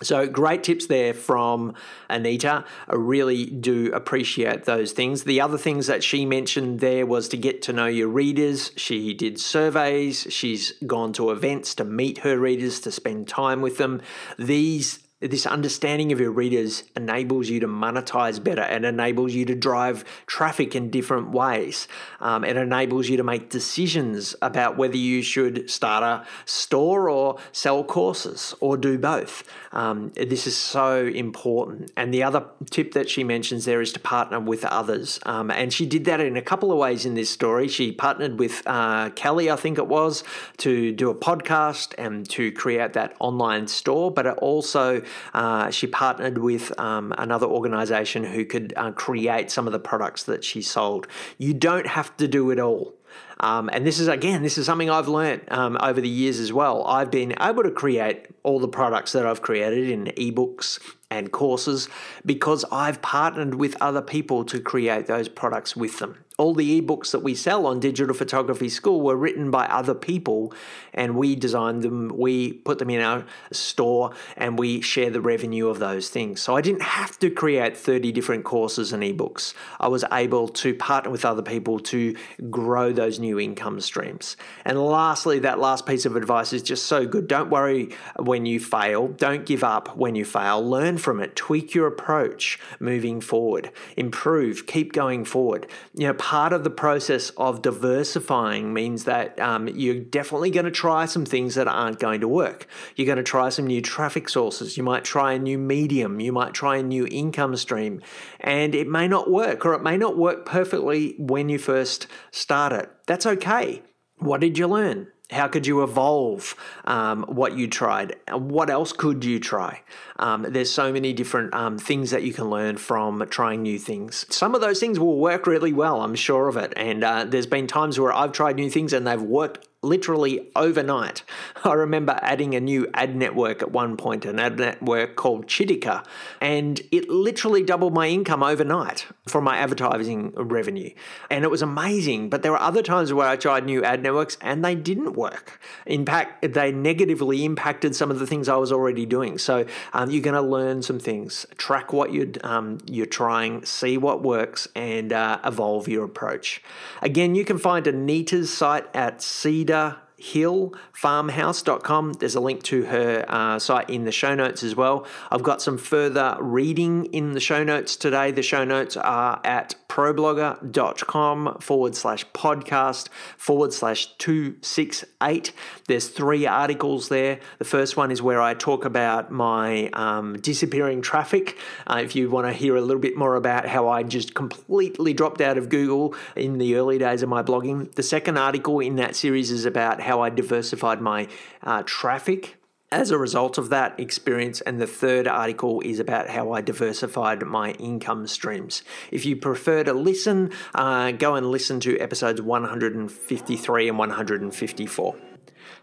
So, 0.00 0.28
great 0.28 0.62
tips 0.62 0.86
there 0.86 1.12
from 1.12 1.74
Anita. 2.08 2.64
I 2.88 2.94
really 2.94 3.46
do 3.46 3.92
appreciate 3.92 4.64
those 4.64 4.92
things. 4.92 5.24
The 5.24 5.40
other 5.40 5.58
things 5.58 5.88
that 5.88 6.04
she 6.04 6.24
mentioned 6.24 6.78
there 6.78 7.04
was 7.04 7.28
to 7.30 7.36
get 7.36 7.62
to 7.62 7.72
know 7.72 7.86
your 7.86 8.06
readers. 8.06 8.70
She 8.76 9.12
did 9.12 9.40
surveys, 9.40 10.28
she's 10.30 10.72
gone 10.86 11.12
to 11.14 11.32
events 11.32 11.74
to 11.76 11.84
meet 11.84 12.18
her 12.18 12.38
readers, 12.38 12.78
to 12.80 12.92
spend 12.92 13.26
time 13.26 13.60
with 13.60 13.78
them. 13.78 14.00
These 14.38 15.00
this 15.20 15.46
understanding 15.46 16.12
of 16.12 16.20
your 16.20 16.30
readers 16.30 16.84
enables 16.94 17.48
you 17.48 17.58
to 17.58 17.66
monetize 17.66 18.42
better 18.42 18.62
and 18.62 18.84
enables 18.84 19.34
you 19.34 19.44
to 19.44 19.54
drive 19.54 20.04
traffic 20.26 20.76
in 20.76 20.90
different 20.90 21.30
ways. 21.30 21.88
Um, 22.20 22.44
it 22.44 22.56
enables 22.56 23.08
you 23.08 23.16
to 23.16 23.24
make 23.24 23.50
decisions 23.50 24.36
about 24.42 24.76
whether 24.76 24.96
you 24.96 25.22
should 25.22 25.68
start 25.68 26.04
a 26.04 26.24
store 26.44 27.10
or 27.10 27.38
sell 27.50 27.82
courses 27.82 28.54
or 28.60 28.76
do 28.76 28.96
both. 28.96 29.42
Um, 29.72 30.12
this 30.14 30.46
is 30.46 30.56
so 30.56 31.06
important. 31.06 31.90
And 31.96 32.14
the 32.14 32.22
other 32.22 32.44
tip 32.70 32.92
that 32.92 33.10
she 33.10 33.24
mentions 33.24 33.64
there 33.64 33.80
is 33.80 33.92
to 33.94 34.00
partner 34.00 34.38
with 34.38 34.64
others. 34.64 35.18
Um, 35.26 35.50
and 35.50 35.72
she 35.72 35.84
did 35.84 36.04
that 36.04 36.20
in 36.20 36.36
a 36.36 36.42
couple 36.42 36.70
of 36.70 36.78
ways 36.78 37.04
in 37.04 37.14
this 37.14 37.28
story. 37.28 37.66
She 37.66 37.90
partnered 37.90 38.38
with 38.38 38.62
uh, 38.66 39.10
Kelly, 39.10 39.50
I 39.50 39.56
think 39.56 39.78
it 39.78 39.88
was, 39.88 40.22
to 40.58 40.92
do 40.92 41.10
a 41.10 41.14
podcast 41.14 41.92
and 41.98 42.28
to 42.30 42.52
create 42.52 42.92
that 42.92 43.16
online 43.18 43.66
store, 43.66 44.12
but 44.12 44.24
it 44.24 44.38
also 44.38 45.02
uh, 45.34 45.70
she 45.70 45.86
partnered 45.86 46.38
with 46.38 46.78
um, 46.78 47.14
another 47.18 47.46
organization 47.46 48.24
who 48.24 48.44
could 48.44 48.72
uh, 48.76 48.92
create 48.92 49.50
some 49.50 49.66
of 49.66 49.72
the 49.72 49.78
products 49.78 50.24
that 50.24 50.44
she 50.44 50.62
sold. 50.62 51.06
You 51.38 51.54
don't 51.54 51.86
have 51.86 52.16
to 52.18 52.28
do 52.28 52.50
it 52.50 52.58
all. 52.58 52.94
Um, 53.40 53.70
and 53.72 53.86
this 53.86 54.00
is, 54.00 54.08
again, 54.08 54.42
this 54.42 54.58
is 54.58 54.66
something 54.66 54.90
I've 54.90 55.08
learned 55.08 55.42
um, 55.48 55.78
over 55.80 56.00
the 56.00 56.08
years 56.08 56.40
as 56.40 56.52
well. 56.52 56.84
I've 56.86 57.10
been 57.10 57.34
able 57.40 57.62
to 57.62 57.70
create 57.70 58.26
all 58.42 58.58
the 58.58 58.68
products 58.68 59.12
that 59.12 59.26
I've 59.26 59.42
created 59.42 59.90
in 59.90 60.06
ebooks 60.16 60.80
and 61.10 61.30
courses 61.30 61.88
because 62.26 62.64
I've 62.72 63.00
partnered 63.00 63.54
with 63.54 63.76
other 63.80 64.02
people 64.02 64.44
to 64.46 64.60
create 64.60 65.06
those 65.06 65.28
products 65.28 65.76
with 65.76 66.00
them 66.00 66.18
all 66.38 66.54
the 66.54 66.80
ebooks 66.80 67.10
that 67.10 67.18
we 67.18 67.34
sell 67.34 67.66
on 67.66 67.80
Digital 67.80 68.14
Photography 68.14 68.68
School 68.68 69.00
were 69.00 69.16
written 69.16 69.50
by 69.50 69.66
other 69.66 69.92
people, 69.92 70.54
and 70.94 71.16
we 71.16 71.34
designed 71.34 71.82
them, 71.82 72.12
we 72.16 72.52
put 72.52 72.78
them 72.78 72.90
in 72.90 73.00
our 73.00 73.26
store, 73.50 74.12
and 74.36 74.56
we 74.56 74.80
share 74.80 75.10
the 75.10 75.20
revenue 75.20 75.68
of 75.68 75.80
those 75.80 76.08
things. 76.08 76.40
So 76.40 76.54
I 76.54 76.60
didn't 76.60 76.82
have 76.82 77.18
to 77.18 77.30
create 77.30 77.76
30 77.76 78.12
different 78.12 78.44
courses 78.44 78.92
and 78.92 79.02
ebooks. 79.02 79.52
I 79.80 79.88
was 79.88 80.04
able 80.12 80.46
to 80.48 80.74
partner 80.74 81.10
with 81.10 81.24
other 81.24 81.42
people 81.42 81.80
to 81.80 82.14
grow 82.48 82.92
those 82.92 83.18
new 83.18 83.40
income 83.40 83.80
streams. 83.80 84.36
And 84.64 84.80
lastly, 84.80 85.40
that 85.40 85.58
last 85.58 85.86
piece 85.86 86.06
of 86.06 86.14
advice 86.14 86.52
is 86.52 86.62
just 86.62 86.86
so 86.86 87.04
good. 87.04 87.26
Don't 87.26 87.50
worry 87.50 87.96
when 88.16 88.46
you 88.46 88.60
fail, 88.60 89.08
don't 89.08 89.44
give 89.44 89.64
up 89.64 89.96
when 89.96 90.14
you 90.14 90.24
fail. 90.24 90.64
Learn 90.64 90.98
from 90.98 91.20
it, 91.20 91.34
tweak 91.34 91.74
your 91.74 91.88
approach 91.88 92.60
moving 92.78 93.20
forward, 93.20 93.72
improve, 93.96 94.68
keep 94.68 94.92
going 94.92 95.24
forward. 95.24 95.66
You 95.94 96.06
know, 96.06 96.14
part 96.28 96.52
of 96.52 96.62
the 96.62 96.68
process 96.68 97.30
of 97.38 97.62
diversifying 97.62 98.74
means 98.74 99.04
that 99.04 99.40
um, 99.40 99.66
you're 99.66 99.98
definitely 99.98 100.50
going 100.50 100.66
to 100.66 100.70
try 100.70 101.06
some 101.06 101.24
things 101.24 101.54
that 101.54 101.66
aren't 101.66 101.98
going 101.98 102.20
to 102.20 102.28
work. 102.28 102.66
You're 102.96 103.06
going 103.06 103.16
to 103.16 103.22
try 103.22 103.48
some 103.48 103.66
new 103.66 103.80
traffic 103.80 104.28
sources. 104.28 104.76
You 104.76 104.82
might 104.82 105.04
try 105.04 105.32
a 105.32 105.38
new 105.38 105.56
medium. 105.56 106.20
You 106.20 106.34
might 106.34 106.52
try 106.52 106.76
a 106.76 106.82
new 106.82 107.06
income 107.06 107.56
stream. 107.56 108.02
And 108.40 108.74
it 108.74 108.86
may 108.86 109.08
not 109.08 109.30
work, 109.30 109.64
or 109.64 109.72
it 109.72 109.82
may 109.82 109.96
not 109.96 110.18
work 110.18 110.44
perfectly 110.44 111.14
when 111.18 111.48
you 111.48 111.58
first 111.58 112.06
start 112.30 112.74
it. 112.74 112.90
That's 113.06 113.24
okay. 113.24 113.82
What 114.18 114.42
did 114.42 114.58
you 114.58 114.66
learn? 114.66 115.06
How 115.30 115.46
could 115.46 115.66
you 115.66 115.82
evolve 115.82 116.56
um, 116.86 117.24
what 117.24 117.54
you 117.56 117.68
tried? 117.68 118.16
What 118.32 118.70
else 118.70 118.92
could 118.92 119.24
you 119.24 119.38
try? 119.38 119.82
Um, 120.18 120.46
there's 120.48 120.70
so 120.70 120.90
many 120.90 121.12
different 121.12 121.52
um, 121.52 121.78
things 121.78 122.10
that 122.12 122.22
you 122.22 122.32
can 122.32 122.48
learn 122.48 122.78
from 122.78 123.26
trying 123.28 123.62
new 123.62 123.78
things. 123.78 124.24
Some 124.30 124.54
of 124.54 124.62
those 124.62 124.80
things 124.80 124.98
will 124.98 125.18
work 125.18 125.46
really 125.46 125.72
well, 125.72 126.00
I'm 126.00 126.14
sure 126.14 126.48
of 126.48 126.56
it. 126.56 126.72
And 126.76 127.04
uh, 127.04 127.24
there's 127.24 127.46
been 127.46 127.66
times 127.66 128.00
where 128.00 128.12
I've 128.12 128.32
tried 128.32 128.56
new 128.56 128.70
things 128.70 128.94
and 128.94 129.06
they've 129.06 129.20
worked 129.20 129.68
literally 129.82 130.48
overnight. 130.56 131.22
I 131.64 131.72
remember 131.74 132.18
adding 132.20 132.54
a 132.54 132.60
new 132.60 132.88
ad 132.94 133.14
network 133.14 133.62
at 133.62 133.70
one 133.70 133.96
point, 133.96 134.24
an 134.24 134.38
ad 134.38 134.58
network 134.58 135.16
called 135.16 135.46
Chitika, 135.46 136.04
and 136.40 136.80
it 136.90 137.08
literally 137.08 137.62
doubled 137.62 137.94
my 137.94 138.08
income 138.08 138.42
overnight 138.42 139.06
from 139.26 139.44
my 139.44 139.56
advertising 139.58 140.32
revenue. 140.34 140.90
And 141.30 141.44
it 141.44 141.50
was 141.50 141.62
amazing. 141.62 142.28
But 142.28 142.42
there 142.42 142.52
were 142.52 142.60
other 142.60 142.82
times 142.82 143.12
where 143.12 143.28
I 143.28 143.36
tried 143.36 143.64
new 143.64 143.84
ad 143.84 144.02
networks 144.02 144.36
and 144.40 144.64
they 144.64 144.74
didn't 144.74 145.12
work. 145.12 145.60
In 145.86 146.04
fact, 146.04 146.52
they 146.54 146.72
negatively 146.72 147.44
impacted 147.44 147.94
some 147.94 148.10
of 148.10 148.18
the 148.18 148.26
things 148.26 148.48
I 148.48 148.56
was 148.56 148.72
already 148.72 149.06
doing. 149.06 149.38
So 149.38 149.66
um, 149.92 150.10
you're 150.10 150.22
going 150.22 150.34
to 150.34 150.42
learn 150.42 150.82
some 150.82 150.98
things, 150.98 151.46
track 151.56 151.92
what 151.92 152.12
you're, 152.12 152.28
um, 152.42 152.78
you're 152.86 153.06
trying, 153.06 153.64
see 153.64 153.96
what 153.96 154.22
works, 154.22 154.66
and 154.74 155.12
uh, 155.12 155.38
evolve 155.44 155.88
your 155.88 156.04
approach. 156.04 156.62
Again, 157.02 157.34
you 157.34 157.44
can 157.44 157.58
find 157.58 157.86
Anita's 157.86 158.52
site 158.52 158.86
at 158.94 159.22
seed 159.22 159.67
hillfarmhouse.com. 159.68 162.14
There's 162.14 162.34
a 162.34 162.40
link 162.40 162.62
to 162.64 162.84
her 162.86 163.24
uh, 163.28 163.58
site 163.58 163.88
in 163.88 164.04
the 164.04 164.12
show 164.12 164.34
notes 164.34 164.62
as 164.62 164.74
well. 164.74 165.06
I've 165.30 165.42
got 165.42 165.62
some 165.62 165.78
further 165.78 166.36
reading 166.40 167.06
in 167.06 167.32
the 167.32 167.40
show 167.40 167.62
notes 167.62 167.96
today. 167.96 168.32
The 168.32 168.42
show 168.42 168.64
notes 168.64 168.96
are 168.96 169.40
at 169.44 169.76
problogger.com 169.88 171.58
forward 171.60 171.96
slash 171.96 172.26
podcast 172.32 173.08
forward 173.36 173.72
slash 173.72 174.06
268. 174.18 175.52
There's 175.86 176.08
three 176.08 176.46
articles 176.46 177.08
there. 177.08 177.40
The 177.58 177.64
first 177.64 177.96
one 177.96 178.10
is 178.10 178.20
where 178.20 178.40
I 178.40 178.54
talk 178.54 178.84
about 178.84 179.30
my 179.30 179.88
um, 179.94 180.38
disappearing 180.40 181.02
traffic. 181.02 181.58
Uh, 181.86 182.00
if 182.04 182.14
you 182.14 182.30
want 182.30 182.46
to 182.46 182.52
hear 182.52 182.76
a 182.76 182.80
little 182.80 183.00
bit 183.00 183.16
more 183.16 183.34
about 183.34 183.66
how 183.66 183.88
I 183.88 184.02
just 184.02 184.34
completely 184.34 185.14
dropped 185.14 185.40
out 185.40 185.56
of 185.56 185.68
Google 185.68 186.14
in 186.36 186.58
the 186.58 186.76
early 186.76 186.98
days 186.98 187.22
of 187.22 187.28
my 187.28 187.42
blogging. 187.42 187.92
The 187.94 188.02
second 188.02 188.36
article 188.36 188.80
in 188.80 188.96
that 188.96 189.16
series 189.16 189.50
is 189.50 189.64
about 189.64 190.00
how 190.00 190.20
I 190.20 190.28
diversified 190.30 191.00
my 191.00 191.28
uh, 191.62 191.82
traffic 191.86 192.57
as 192.90 193.10
a 193.10 193.18
result 193.18 193.58
of 193.58 193.68
that 193.70 193.98
experience. 193.98 194.60
And 194.62 194.80
the 194.80 194.86
third 194.86 195.26
article 195.26 195.80
is 195.80 196.00
about 196.00 196.30
how 196.30 196.52
I 196.52 196.60
diversified 196.60 197.42
my 197.42 197.72
income 197.72 198.26
streams. 198.26 198.82
If 199.10 199.26
you 199.26 199.36
prefer 199.36 199.84
to 199.84 199.92
listen, 199.92 200.52
uh, 200.74 201.12
go 201.12 201.34
and 201.34 201.50
listen 201.50 201.80
to 201.80 201.98
episodes 201.98 202.40
153 202.40 203.88
and 203.88 203.98
154. 203.98 205.27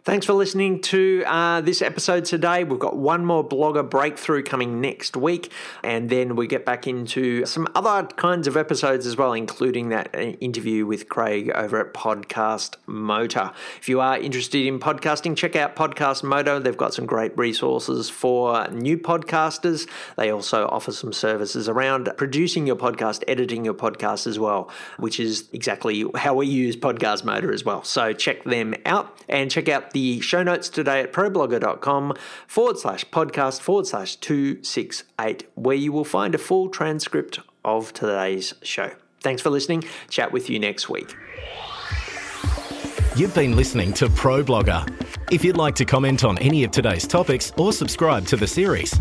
Thanks 0.06 0.28
for 0.28 0.34
listening 0.34 0.82
to 0.82 1.24
uh, 1.26 1.62
this 1.62 1.82
episode 1.82 2.26
today. 2.26 2.64
We've 2.64 2.78
got 2.78 2.96
one 2.96 3.26
more 3.26 3.44
blogger 3.44 3.90
breakthrough 3.90 4.44
coming 4.44 4.80
next 4.80 5.18
week, 5.18 5.52
and 5.84 6.12
then 6.12 6.36
we 6.36 6.46
get 6.46 6.64
back 6.64 6.86
into 6.86 7.44
some 7.48 7.68
other 7.74 8.06
kinds 8.10 8.46
of 8.46 8.56
episodes 8.56 9.08
as 9.08 9.18
well, 9.18 9.34
including 9.34 9.90
that 9.90 10.14
uh, 10.14 10.20
interview 10.20 10.86
with 10.86 11.10
Craig 11.10 11.50
over 11.56 11.80
at 11.84 11.96
Podcast 11.96 12.76
Motor. 12.86 13.50
If 13.80 13.90
you 13.90 14.00
are 14.00 14.16
interested 14.16 14.68
in 14.68 14.78
podcasting, 14.78 15.36
check 15.36 15.56
out 15.56 15.76
Podcast 15.76 16.22
Motor. 16.22 16.60
They've 16.60 16.78
got 16.78 16.94
some 16.94 17.08
great 17.08 17.36
resources 17.36 18.08
for 18.08 18.68
new 18.68 19.00
podcasters. 19.00 19.90
They 20.18 20.30
also 20.30 20.68
offer 20.68 20.92
some 20.92 21.14
services 21.14 21.68
around 21.68 22.12
producing 22.16 22.68
your 22.68 22.76
podcast, 22.76 23.24
editing 23.28 23.66
your 23.66 23.74
podcast 23.74 24.28
as 24.28 24.38
well, 24.38 24.70
which 25.00 25.20
is 25.20 25.50
exactly 25.52 26.06
how 26.14 26.36
we 26.36 26.46
use 26.46 26.78
Podcast 26.78 27.24
Motor 27.24 27.52
as 27.52 27.66
well. 27.66 27.84
So 27.84 28.14
check 28.14 28.44
them 28.44 28.76
out 28.86 29.12
and 29.28 29.50
check 29.50 29.68
out 29.68 29.95
the 29.96 30.20
show 30.20 30.44
notes 30.44 30.68
today 30.68 31.00
at 31.00 31.14
problogger.com 31.14 32.14
forward 32.48 32.78
slash 32.78 33.06
podcast 33.06 33.62
forward 33.62 33.88
slash 33.88 34.18
268, 34.18 35.48
where 35.56 35.78
you 35.78 35.94
will 35.94 36.04
find 36.04 36.36
a 36.36 36.38
full 36.38 36.68
transcript 36.68 37.40
of 37.64 37.94
today's 37.94 38.54
show. 38.62 38.92
Thanks 39.22 39.42
for 39.42 39.50
listening. 39.50 39.86
Chat 40.10 40.34
with 40.34 40.50
you 40.50 40.60
next 40.60 40.90
week. 40.90 41.16
You've 43.16 43.34
been 43.34 43.56
listening 43.56 43.94
to 43.94 44.10
Pro 44.10 44.44
Blogger. 44.44 44.86
If 45.32 45.46
you'd 45.46 45.56
like 45.56 45.76
to 45.76 45.86
comment 45.86 46.26
on 46.26 46.38
any 46.40 46.66
of 46.66 46.72
today's 46.72 47.08
topics 47.08 47.54
or 47.58 47.72
subscribe 47.72 48.28
to 48.28 48.36
the 48.36 48.46
series, 48.46 48.94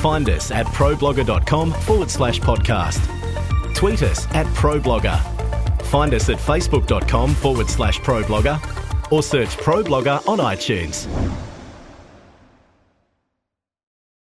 find 0.00 0.28
us 0.28 0.50
at 0.50 0.66
problogger.com 0.66 1.72
forward 1.72 2.10
slash 2.10 2.38
podcast. 2.40 3.02
Tweet 3.74 4.02
us 4.02 4.26
at 4.34 4.44
ProBlogger. 4.48 5.18
Find 5.86 6.12
us 6.12 6.28
at 6.28 6.36
facebook.com 6.36 7.34
forward 7.34 7.70
slash 7.70 7.98
ProBlogger 8.00 8.79
or 9.10 9.22
search 9.22 9.56
ProBlogger 9.58 10.26
on 10.28 10.38
iTunes. 10.38 11.06